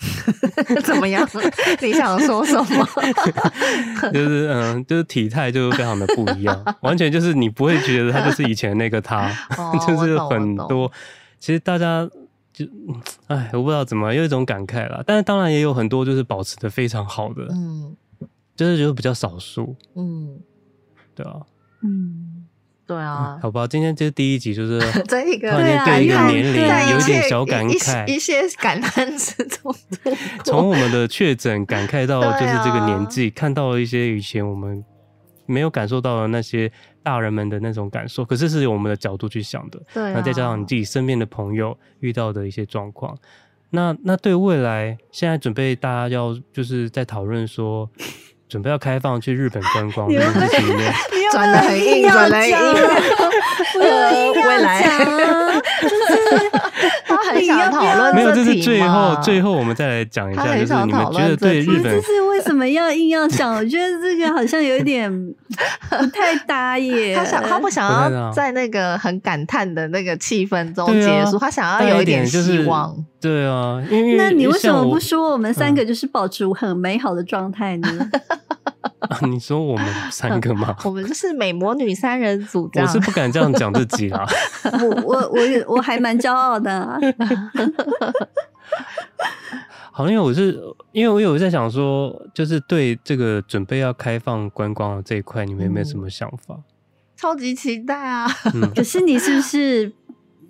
[0.85, 1.29] 怎么样？
[1.83, 2.89] 你想说什么？
[4.13, 9.29] 就是嗯，就是体态就非常的不一样，完全就是你不会觉得他就是以前那个他，
[9.59, 10.91] 哦、就是很多。
[11.39, 12.09] 其实大家
[12.53, 12.65] 就
[13.29, 15.03] 哎，我不知道怎么有一种感慨啦。
[15.07, 17.95] 但是当然也有很多就是保持的非常好的，嗯，
[18.57, 20.39] 就是觉得比较少数，嗯，
[21.15, 21.37] 对啊，
[21.83, 22.20] 嗯。
[22.91, 29.73] 对啊、嗯，好吧，今天这第一集就是 这一个对一个年龄有一点小感慨，一些感叹之中，
[30.45, 34.85] 从我们的确诊感慨到 就是这个年纪，啊、看到了一些以前我们
[35.47, 36.69] 没有感受到的那些
[37.01, 39.81] 大人们的那种感受，可是是由我们的角度去想的。
[39.95, 43.17] 对、啊，那再加上你自己身边的朋友遇到的一些状况，
[43.71, 47.89] 那那对未来现在准备大家要就是在讨论说。
[48.51, 50.77] 准备要开放去日本观光的事情
[51.33, 52.57] 转的很硬，转的硬。
[53.81, 54.83] 呃，未来
[57.07, 63.55] 他很想讨论，没有，这是最后最后我们再来讲一下，就是你们觉得对日本，就是为什么要硬要讲？
[63.55, 65.11] 我觉得这个好像有一点
[65.91, 67.15] 不太搭耶。
[67.15, 72.95] 他想，他不想要在那个很感叹的那个气氛中结束，他想要有一点希望。
[73.21, 78.11] 对啊，因为那你为什么不说我们三个就是保持很美好的状态呢？
[79.01, 80.77] 啊、 你说我们三个吗？
[80.85, 82.71] 我们就是美魔女三人组。
[82.75, 84.27] 我是不敢这样讲自己啦。
[84.83, 86.99] 我我我我还蛮骄傲的、啊。
[89.93, 90.59] 好，因为我是
[90.93, 96.55] 因为我有在想说，就是对这个准备要开放观光的这一块，你们有没有什么想法？
[96.55, 96.63] 嗯、
[97.17, 98.27] 超级期待啊！
[98.55, 99.93] 嗯、可是你是不是？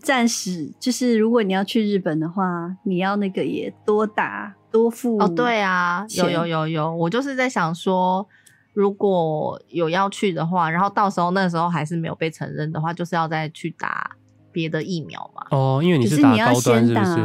[0.03, 5.28] 暂时就是，如果你要去日本的话，你要那个也多打多付哦。
[5.28, 8.26] 对啊，有有有有，我就是在想说，
[8.72, 14.10] 如果有要去的话，然后到时候那时候还是没有被承认的话，就是要再去打
[14.52, 15.46] 别的疫苗嘛。
[15.50, 17.20] 哦，因为你是打高端是不是？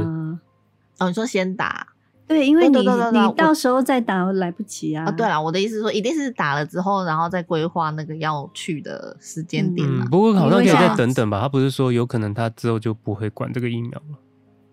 [1.00, 1.88] 哦，你说先打。
[2.28, 5.06] 对，因为你你到时候再打来不及啊。
[5.06, 10.08] 啊，对了，我的意思是说，一定是打了之后，然后再规划那个要去的时间点嘛。
[10.10, 11.40] 不过好像可以再等等吧。
[11.42, 14.18] 他不是说有可能他之后就不会管这个疫苗了？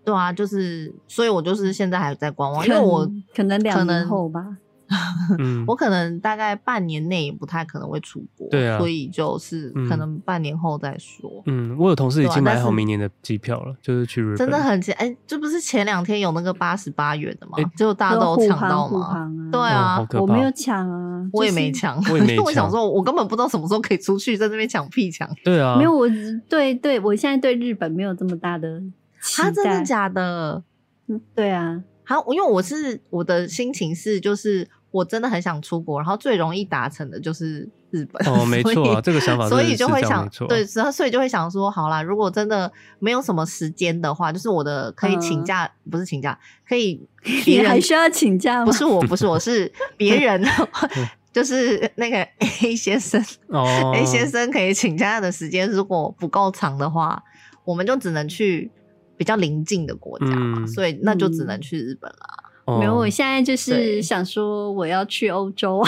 [0.03, 3.07] 对啊，就是，所以我就是现在还在观望，因为我
[3.37, 4.57] 可能两年后吧。
[5.39, 11.43] 嗯，我可能大概半年内也不太可能会出国，对啊，所以就是可能半年后再说。
[11.47, 14.37] 嗯，我有同事已经买好明年的机票了，就是去日本。
[14.37, 17.59] 真的很前哎，这不是前两天有那个八十八元的吗？
[17.77, 19.31] 结果大家都抢到吗？
[19.51, 22.45] 对啊，我没有抢啊，我也没抢，我也没抢。
[22.45, 25.29] 我想说，我根本不知道什么时候可以出去，在这边抢屁抢。
[25.45, 26.07] 对啊， 没有，我
[26.49, 28.81] 对对，我现在对日本没有这么大的
[29.23, 29.51] 期待。
[29.53, 30.63] 真的假的？
[31.09, 34.69] 嗯，对啊，好，因为我是我的心情是就是。
[34.93, 38.25] 我真的很想出国，然后最容易达成的就是日本。
[38.29, 46.39] 哦， 没错啊，这个想法，所以就会想，对，然后所以就会想说，好啦，如果真的没有什么时间的话，就是我的可以请假，不是请假，
[46.69, 47.01] 可以
[47.45, 48.67] 别人还需要请假吗？
[48.67, 50.45] 不是我，不是我，是别人，
[51.33, 52.19] 就是那个
[52.63, 57.23] A 先生哦，A 先生可以请假的时间如果不够长的话，
[57.65, 58.71] 我们就只能去
[59.17, 62.42] 比较邻近的国家嘛，所以那就只能去日本了。
[62.79, 65.83] 没有，我现在就是想说我要去欧洲。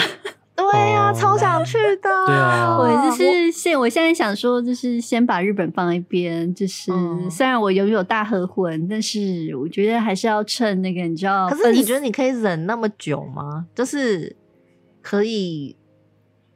[0.55, 2.09] 对呀，超想去的。
[2.25, 6.53] 对啊， 我就是现我现在想说，就是先把日本放一边。
[6.55, 6.91] 就是
[7.29, 11.49] 虽然我拥有大和魂，但是我觉得还是要趁那个，你知道。
[11.49, 13.67] 可是你觉得你可以忍那么久吗？
[13.75, 14.33] 就是
[15.01, 15.75] 可以，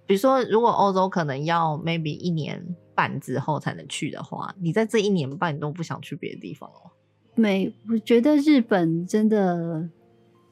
[0.06, 2.66] 比如说，如果欧洲可能要 maybe 一年
[2.96, 6.90] 半之后才能去的话，你在这一年半你都不想去别的地方哦？
[7.36, 9.90] 没，我觉得日本真的。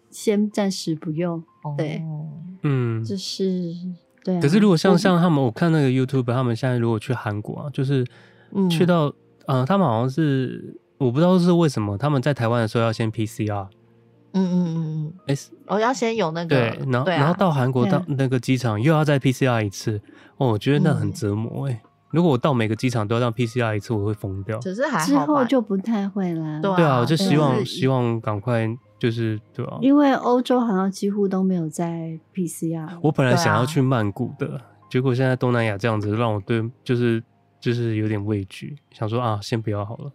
[0.10, 1.44] 先暂时不用，
[1.78, 2.02] 对，
[2.64, 3.74] 嗯，就是
[4.24, 4.40] 对。
[4.42, 8.06] 可是如果像像他们，我看那个 YouTube，他们现在如果去韩国啊，就是
[8.70, 9.14] 去到，
[9.48, 13.68] 嗯，他们好像是我不知道是为什么，他们在台湾的时候要先 PCR，
[14.34, 15.36] 嗯嗯嗯嗯，哎，
[15.68, 20.02] 哦，要先有那个，对，然后然后到韩国到那个机场又要再 PCR 一次，
[20.38, 21.82] 哦，我觉得那很折磨哎。
[22.10, 24.58] 如果我到每个机场都要让 PCR 一次，我会疯掉。
[24.60, 26.62] 只是还好之后就不太会啦。
[26.62, 28.66] 对啊，对啊，我就希望希望赶快
[29.00, 29.78] 就是对啊。
[29.82, 32.90] 因为欧洲好像几乎都没有在 PCR。
[33.02, 37.24] 我本来想要去曼谷的，结果现在东南亚这样子，让我对就是
[37.60, 40.12] 就是有点畏惧，想说啊，先不要好了。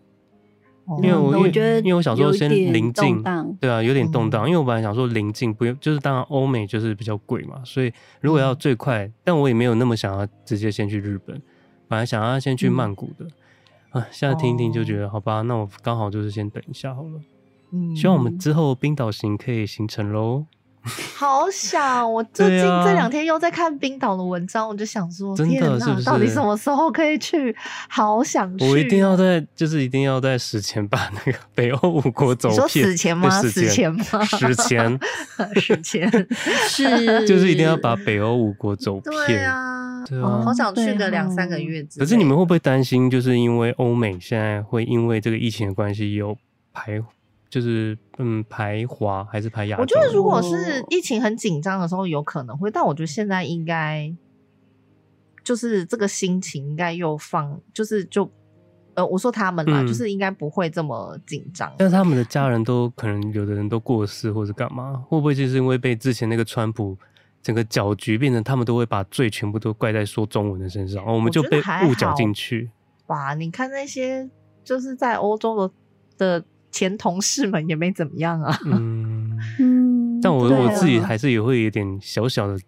[1.00, 3.22] 因为我我觉得，因为我想说先临近，
[3.60, 4.44] 对啊，有点动荡。
[4.44, 11.40] 嗯、因为我本来想说临近不用，就是当然欧美就是比较贵嘛，所以如果要最快，嗯、但我也没有那么想要直接先去日本，
[11.86, 13.24] 本来想要先去曼谷的。
[13.92, 17.20] 嗯、啊，现在听一听就觉得，哦、好吧，那我刚好就是先等一下好了。
[17.72, 20.46] 嗯，希望我们之后冰岛行可以形成喽。
[21.14, 22.12] 好想！
[22.12, 26.04] 我最近这两天又在看冰岛的文章，啊、我就想说，真的是不是？
[26.04, 27.54] 到底什么时候可以去？
[27.88, 28.68] 好想去！
[28.68, 32.54] 我一定要在，就是一定要在死前把那个北欧五国走遍。
[32.54, 33.30] 你说死前吗？
[33.30, 34.02] 死前吗？
[34.24, 34.98] 死前，
[35.54, 36.10] 死前
[36.68, 39.14] 是，就是一定要把北欧五国走遍。
[39.28, 41.86] 对啊，对啊，好想去个两三个月。
[41.96, 43.08] 可是你们会不会担心？
[43.08, 46.36] 就是因为欧美现在会因为这个疫情的关系有
[46.72, 47.00] 排。
[47.52, 49.82] 就是嗯，排华还是排亚洲？
[49.82, 54.10] 我觉得如果是疫情很紧张的时候，有可能会，但我觉得现在应该
[55.44, 58.26] 就是这个心情应该又放，就是就
[58.94, 61.70] 呃，我说他们啦，嗯、就是应该不会这么紧张。
[61.76, 66.96] 但是他们的家人都可能有的人都过世或者干嘛，会不会就是因为被之前那个川普
[67.42, 72.70] 整个搅局，变成他们都会把罪全部都怪在说中文的身上，我们就被误搅进去。
[73.08, 74.30] 哇，你看那些
[74.64, 75.74] 就是在欧洲的
[76.16, 76.46] 的。
[76.72, 82.58] 前同事们也没怎么样啊，嗯 嗯，但我我自己还是也会有点小小的。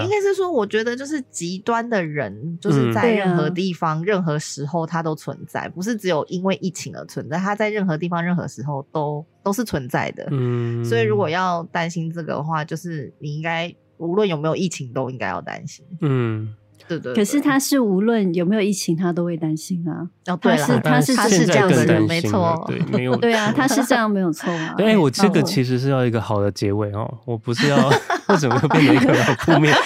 [0.00, 10.26] 应该是说，我觉得就是极端的人，就是在任何地方、任何时候他都存在，不是只有因为疫情而存在，他在任何地方、任何时候都都是存在的。
[10.32, 15.86] 嗯，所以如果要担心这个的话，就是你应该无论有没有疫情都应该要担心。
[16.00, 16.52] 嗯。
[16.88, 20.08] 对对，可是他是无论有没有疫情，他都会担心啊。
[20.26, 24.74] 哦，对了，他是他是这样的人，没错，对，没有， 对啊，他是这样没有错啊。
[24.76, 27.76] 对，我这个其实是要一个好的结尾哦，我不是要
[28.28, 29.74] 为什么会变成一个负面，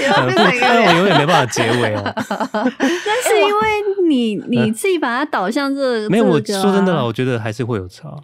[0.60, 2.02] 但我永远没办法结尾哦。
[2.14, 8.14] 但是因为你你自己把它导向这，没有，我说真的啦，我觉得还是会有差，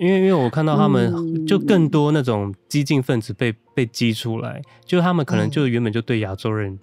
[0.00, 6.78] 因为因为我看到他们就更多那种激进分子被被激出来，就他们可能就原本就对亚洲人。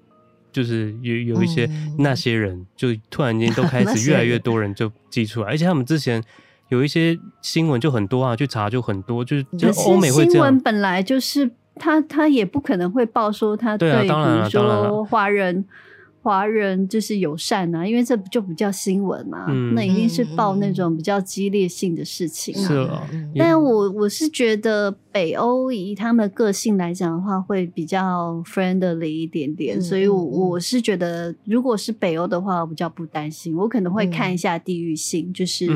[0.54, 6.24] 就是有有一些那些人，嗯、就突然间都开始 越来越多人就寄出来，而且他们之前
[6.70, 10.32] 有一些新闻就很多啊，去查就很多，就是就欧美会这样。
[10.32, 15.66] 新闻本来就是他他也不可能会报说他对，比如说华人。
[16.24, 22.56] 华人就是友善啊，因为这就不叫新闻嘛，嗯、那一定是报那种比较激烈性的事情。
[22.56, 23.06] 是啊，
[23.36, 33.54] 但我我是觉得北欧以他们的个性来讲的话，会比较 friendly 一点点，嗯、所以我我是觉得，如果是北欧的话，我比较不担心。
[33.58, 35.68] 我可能会看一下地域性，嗯、就是。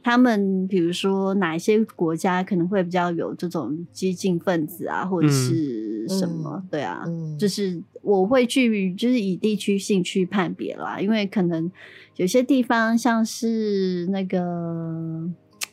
[0.00, 6.56] 嗯他们比如说哪一些国家可能会比较有这种激进分子啊，或者是什么？
[6.56, 11.70] 嗯、对啊，嗯、就是我会去就是以地区性去判别啦，因为可能
[12.16, 15.28] 有些地方像是那个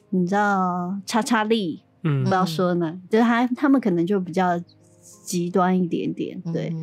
[0.10, 4.62] 你知道叉叉利，嗯，不要说呢，就是他他们可能就比较
[5.24, 6.74] 极端一点点，对，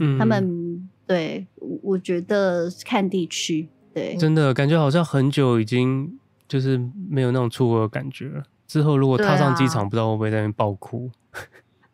[0.00, 1.46] 嗯、他们对，
[1.82, 6.18] 我觉得看地区，对，真的感觉好像很久已经。
[6.48, 8.42] 就是没有那种出国的感觉了。
[8.66, 11.10] 之后如果踏上机场，不知道会不会在那边爆哭。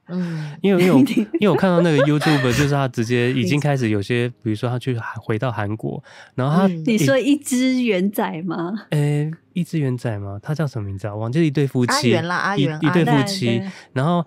[0.09, 1.00] 嗯， 因为因为
[1.40, 6.03] 因为我看到那个 YouTube，就是他直接已经开始有些，比如说他去回到韩国，
[6.34, 8.72] 然后他你说一只元仔吗？
[8.90, 10.40] 呃，一只元仔吗？
[10.42, 11.14] 他叫什么名字啊？
[11.14, 13.62] 忘记一对夫妻，阿元啦，阿元，一对夫妻。
[13.92, 14.26] 然后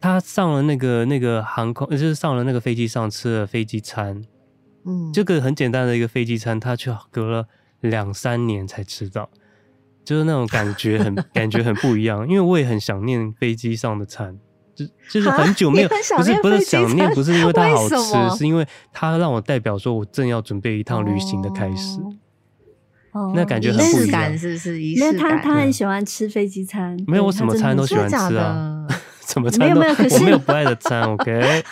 [0.00, 4.22] 他上了那个那个航空，就是上了那个飞机上吃了飞机餐。
[4.84, 7.46] 嗯，这个很简单的一个飞机餐，他却隔了
[7.80, 9.28] 两三年才吃到。
[10.04, 14.36] 就是那种感觉很 感觉很不一样，因为我也很想念飞机上的餐，
[14.74, 22.00] 就就是很久没有，不是不是想念，不是因为它好吃，是因为它让我代表说我正要准备一趟旅行的开始，
[23.12, 24.78] 哦、那感觉很不一样，是不是？
[24.98, 28.86] 那他他很喜欢吃飞机餐，没有我什么餐都喜欢吃啊，
[29.28, 31.62] 什么餐都没有，可是我没有不爱的餐， OK？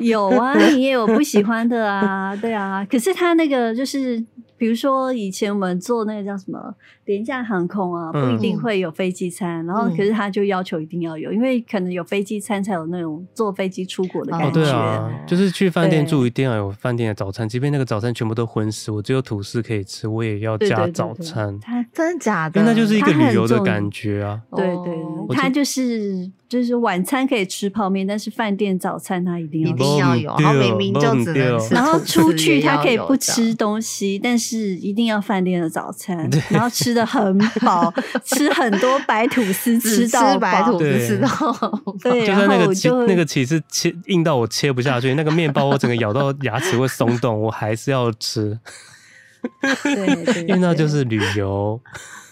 [0.00, 4.24] 有啊，你也有不喜欢的啊，对啊，可是他那个就是。
[4.58, 14.48] 比如说以前我们坐那个叫什么廉价航空啊，不一定会有飞机餐，嗯、然后可是他就要求一定要有，因为可能有飞机餐才有那种坐飞机出国的感觉。
[14.48, 21.58] 哦，对啊，就是去饭店住一定要有饭店的早餐，即便那个早餐全部都荤食，我只有吐司可以吃，我也要加早餐。
[21.60, 22.60] 他真的假的？
[22.60, 24.40] 因为那就是一个旅游的感觉啊。
[24.56, 24.94] 对对，
[25.28, 37.92] 对，他就是就是晚餐可以吃泡面，但是饭店早餐他一定要一定要有，然后明明就只能吃，然后出去他可以不吃东西，但是一定要饭店的早餐，然后吃的很饱，
[38.24, 41.28] 吃很多白吐司，吃到白吐司吃到
[41.60, 48.58] 饱，对，就算那个起那个起司切硬到我切不下去，那个面包我整个咬到牙齿会松动，我还是要吃。
[49.82, 51.80] 对， 因为那就是旅游。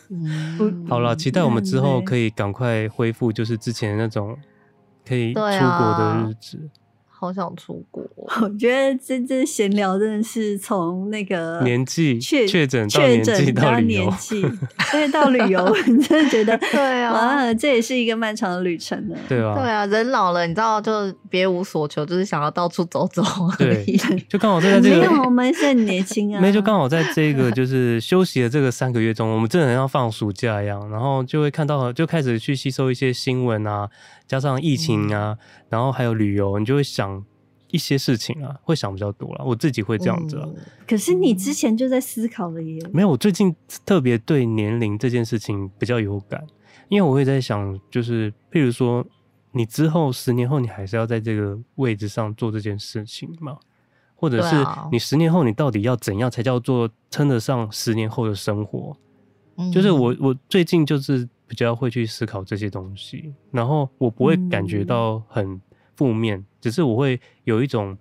[0.08, 4.36] 嗯，好了，期待我们之后可以赶快恢复，就是之前那种
[5.06, 6.70] 可以出国的日子。
[7.26, 8.02] 好想出国，
[8.40, 14.44] 我觉得这这闲聊真的是从那个年纪确确诊确诊到年纪，
[14.92, 19.16] 再到旅游， 你真的觉得对啊，这也是一个漫长的旅程呢。
[19.28, 23.22] 对啊，对啊，人老了，你知道，就别无所求，就是想要到处走走
[23.58, 23.96] 而已。
[23.96, 26.40] 对， 就刚好在这个，没有，我们是很年轻啊。
[26.40, 33.88] 没，就刚好在这个就是休息的这个三个月中，我们真的像放暑假一样，然后就会看到，就开始去吸收一些新闻啊。
[34.26, 37.24] 加上疫情啊，嗯、然后还有旅游，你就会想
[37.68, 39.44] 一些事情啊，会想比较多了。
[39.44, 40.44] 我自己会这样子啊。
[40.46, 40.56] 嗯、
[40.86, 42.80] 可是你之前就在思考了耶？
[42.92, 43.54] 没有，我最近
[43.84, 46.44] 特别对年龄这件事情比较有感，
[46.88, 49.04] 因为我会在想，就是譬如说，
[49.52, 53.56] 你之后十年后，你还是要在这个位置上做这件事情吗？
[54.14, 54.56] 或者是
[54.90, 58.96] 你十年后，你到底要怎样才叫做称得上十年后的生活？
[59.56, 61.28] 嗯、就是我，我最近就是。
[61.46, 65.60] 比较会去思考这些东西，然后我不会感觉到很
[65.94, 67.96] 负面，嗯、只是我会有一种，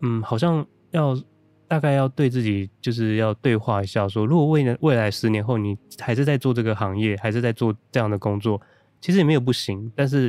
[0.00, 1.18] 嗯，好像要
[1.66, 8.60] 大概要对自己就是要对话一下说，说如果未来未来十年后你还是在做这个行业，还是在做这样的工作，
[9.00, 10.28] 其实也没有不行，但是，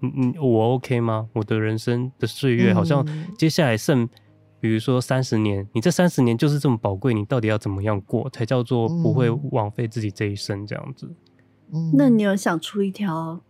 [0.00, 1.28] 嗯嗯，我 OK 吗？
[1.32, 3.06] 我的人生的岁月好像
[3.38, 4.08] 接下来剩，
[4.58, 11.08] 比如说三十年，你这三十年就是这么宝贵，你到底要怎么样过才叫做不会枉费自己这一生这样子？
[11.94, 13.40] 那你有想出一条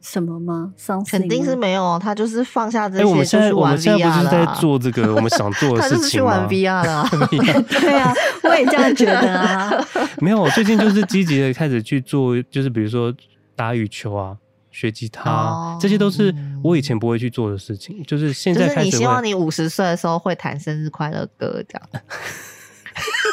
[0.00, 0.72] 什么吗？
[1.10, 3.02] 肯定是没有，他就是放下这些。
[3.02, 5.88] 哎，我们现在我们现在不是在做这个我们想做的事情吗？
[5.88, 7.08] 他就是去玩 VR 了。
[7.80, 9.84] 对啊，我也这样觉得啊。
[10.20, 13.12] 没有，我最近就是积极的开始去做，就是比如说
[13.56, 14.36] 打羽球啊，
[14.70, 18.02] 学吉他，这些都是我以前不会去做的事情。
[18.04, 22.04] 就是现在开始，就是你希望你五十岁的时候会弹生日快乐歌这样。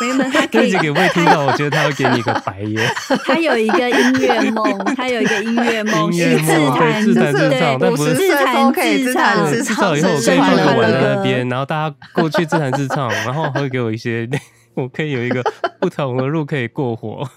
[0.02, 0.76] 没门，他可以。
[0.76, 2.86] 给未听到，我觉得他会给你一个白眼。
[3.26, 7.14] 他有一个音乐梦，他有一个音乐梦，是自弹自
[7.58, 9.48] 唱，但不是自弹自唱。
[9.48, 14.30] 自唱以后我可以放个碗在那边，然后大家过去自弹自唱，然后会给我一些，
[14.74, 15.42] 我可以有一个
[15.80, 17.28] 不同的路可以过活。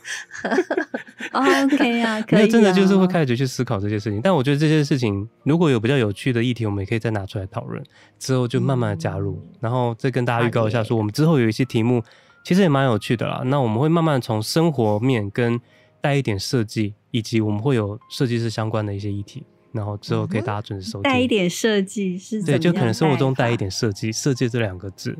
[1.38, 2.48] OK 啊， 可以。
[2.48, 7.82] 真的就是会开始去思考这些事情，但我觉得这些事情如果有比较有趣的议题，我们也可以再拿出来讨论，
[8.18, 12.02] 之后就慢慢的加入，然后再跟大家预告一下，说我们之后有一些题目。
[12.44, 13.42] 其实也蛮有趣的啦。
[13.44, 15.60] 那我们会慢慢从生活面跟
[16.00, 21.02] 带一点设计，以及我们会有设计师相关的一些议题，然后之后给大家准时收听。
[21.02, 22.42] 带一点设计是？
[22.42, 25.14] 对，就可能生活中带一点设计，设计这两个字。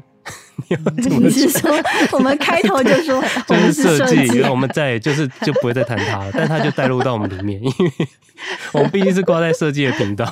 [1.20, 1.70] 你是说
[2.12, 7.92] 我们开头就说 就是设计，然后我们再就是就不会再谈它了， 但它就带入到我们里面，因为
[8.72, 10.26] 我们毕竟是挂在设计的频道。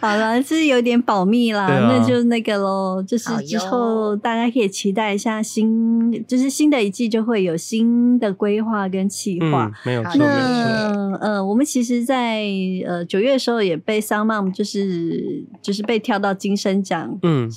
[0.00, 11.18] 好了，是有点保密啦，啊、那就那个喽，就是之后大家可以期待一下新，就是新的一季就会有新的规划跟企划、嗯，没有错，那没错。
[11.20, 17.48] 呃，我们其实在，在呃九月的时候也被 SoundMom 就是就是被跳到金声奖，嗯。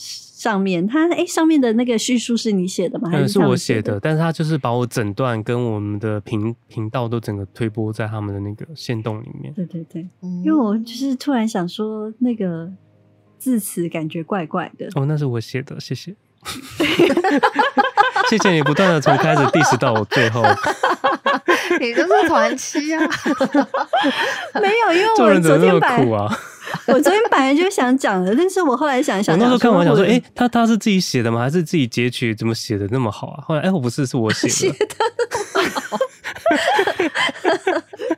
[0.42, 3.12] 上面他哎、欸，上面的那个叙述是你写的吗？
[3.12, 4.00] 还是，是我写的？
[4.00, 9.54] 但是他就是把我整段跟我们的频频道都整个推播在他们的那个线动里面。
[9.54, 10.02] 对对对，
[10.44, 12.68] 因为我就是突然想说，那个
[13.38, 14.88] 字词感觉怪怪的。
[14.96, 16.16] 哦，那是我写的，谢谢。
[18.30, 20.44] 谢谢你不断的从开始 diss 到我最后。
[21.80, 23.00] 你就是传奇啊！
[24.62, 26.38] 没有，因为我昨天苦啊。
[26.88, 31.42] 我昨天本来就想讲的，但是我后来想想，我那时候看完想说，哎、欸，他他是自己写的吗？
[31.42, 32.34] 还是自己截取？
[32.36, 33.44] 怎么写的那么好啊？
[33.46, 34.76] 后来，哎、欸，我不是，是我写的。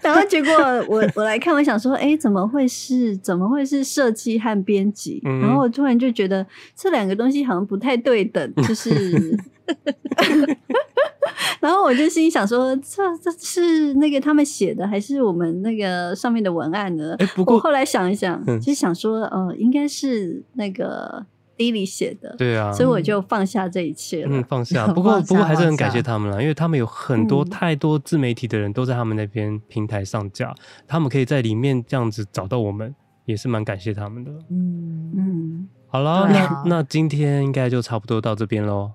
[0.03, 0.51] 然后结果
[0.87, 3.15] 我我来看，我想说，哎、欸，怎么会是？
[3.17, 5.21] 怎么会是设计和编辑？
[5.25, 6.45] 嗯、然后我突然就觉得
[6.75, 9.37] 这两个东西好像不太对等，就是。
[11.61, 17.15] 然后我就心想说，这这是那个他们写的，还是我们那个上面的文案呢？
[17.19, 21.25] 哎，不过我后来想一想，就想说，呃，应该是那个
[21.55, 24.29] 第一里写的，对啊，所以我就放下这一切了。
[24.31, 24.87] 嗯，放下。
[24.93, 30.53] 不过不过还是很感谢他们啦，因为他们有很多、嗯、太多自媒体的人都在他们那边平台上架，
[30.87, 32.93] 他们可以在里面这样子找到我们，
[33.25, 34.31] 也是蛮感谢他们的。
[34.49, 38.91] 嗯嗯，好了，啊、那那今天应该就差不多到这边喽。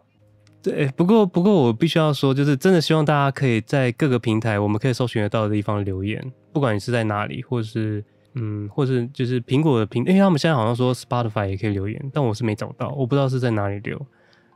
[0.61, 8.05] 对，不过不过我必须要说，就是真的希望大家可以在各个平台我们可以搜寻得到的地方留言，不管你是在哪里，或者是。
[8.41, 14.01] 嗯，或是就是苹果的评，因为他们现在好像说 Spotify 也可以留言，但我是没找到，我不知道是在哪里留。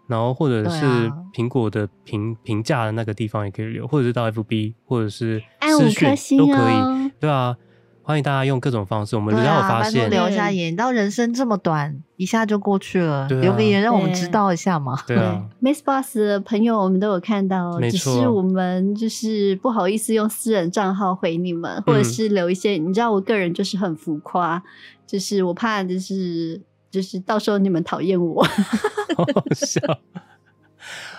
[0.08, 0.84] 然后或者是
[1.32, 5.42] 苹果的评评价的那个地方也可以留，或者是到 FB 或者是
[5.78, 7.10] 私讯都可以。
[7.20, 7.56] 对啊。
[8.04, 10.74] 欢迎大家用各种方式，我们只要有发现，留一下言。
[10.74, 15.00] 到人生这么短，一下就过去了，留个言让我们知道一下嘛。
[15.06, 22.72] 对啊，MixerBox 的朋友我们都有看到，只是我们就是不好意思用私人账号回你们，或者是留一些。
[22.72, 24.60] 你知道我个人就是很浮夸，
[25.06, 28.42] 就是我怕就是就是到时候你们讨厌我。
[28.42, 29.80] 好 好笑。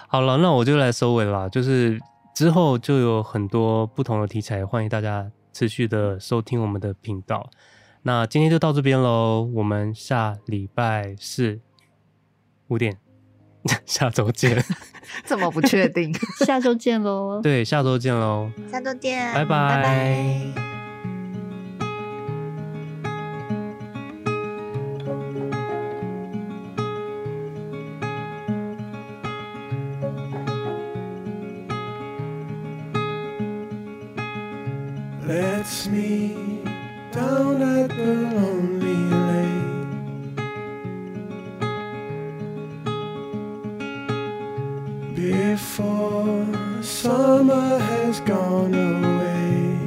[0.10, 1.98] 好了，那我就来收尾了，就是
[2.36, 5.32] 之后就有很多不同的题材，欢迎大家。
[5.54, 7.50] 持续的收听我们的频道，
[8.02, 11.62] 那今天就到这边喽，我们下礼拜四
[12.68, 12.98] 五点，
[13.86, 14.62] 下周见。
[15.26, 16.14] 怎么不确定？
[16.46, 17.40] 下周见喽。
[17.42, 18.52] 对，下周见喽。
[18.70, 19.34] 下周见。
[19.34, 19.76] 拜拜。
[19.76, 20.83] 拜拜。
[35.64, 36.60] that's me
[37.14, 40.36] down at the lonely lake.
[45.16, 46.46] Before
[46.84, 49.78] summer has gone away,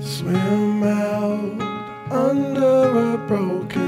[0.00, 1.60] swim out
[2.12, 3.87] under a broken.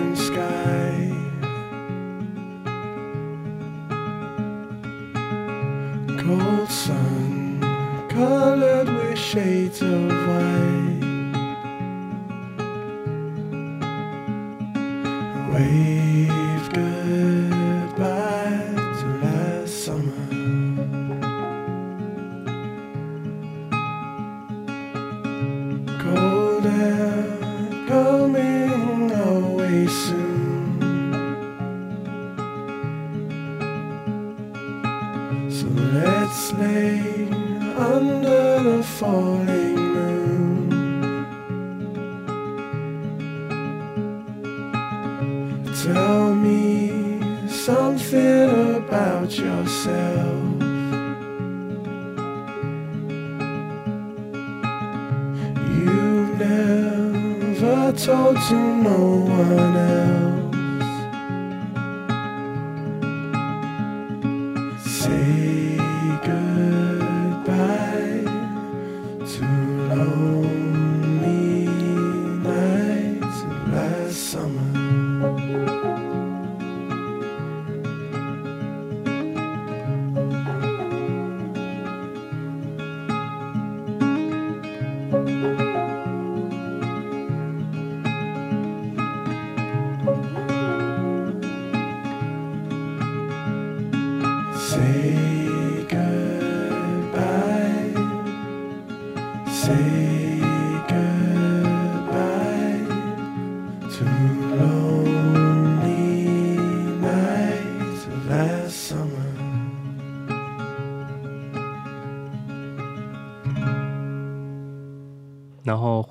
[9.32, 9.86] 谁走？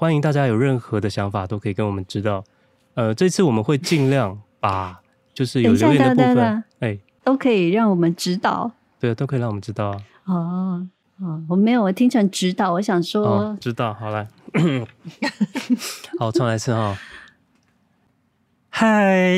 [0.09, 2.43] 欢迎大家有任何的想法都可以跟我们知道。
[2.95, 4.99] 呃，这次我们会尽量把
[5.35, 8.71] 就是有留言的部分，哎、欸，都可以让我们知道。
[8.99, 9.91] 对，都可以让我们知道。
[10.25, 10.83] 哦
[11.21, 14.27] 哦，我没有，我听成指导，我想说，哦、知道，好了，
[16.17, 16.97] 好，重来一次哈。
[18.71, 19.35] 嗨，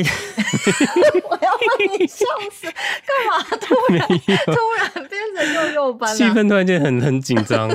[1.28, 6.16] 我要把你笑死，干嘛突然突然变成幼幼班了？
[6.16, 7.68] 气氛突然间很很紧张。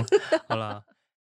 [0.50, 0.82] 好了。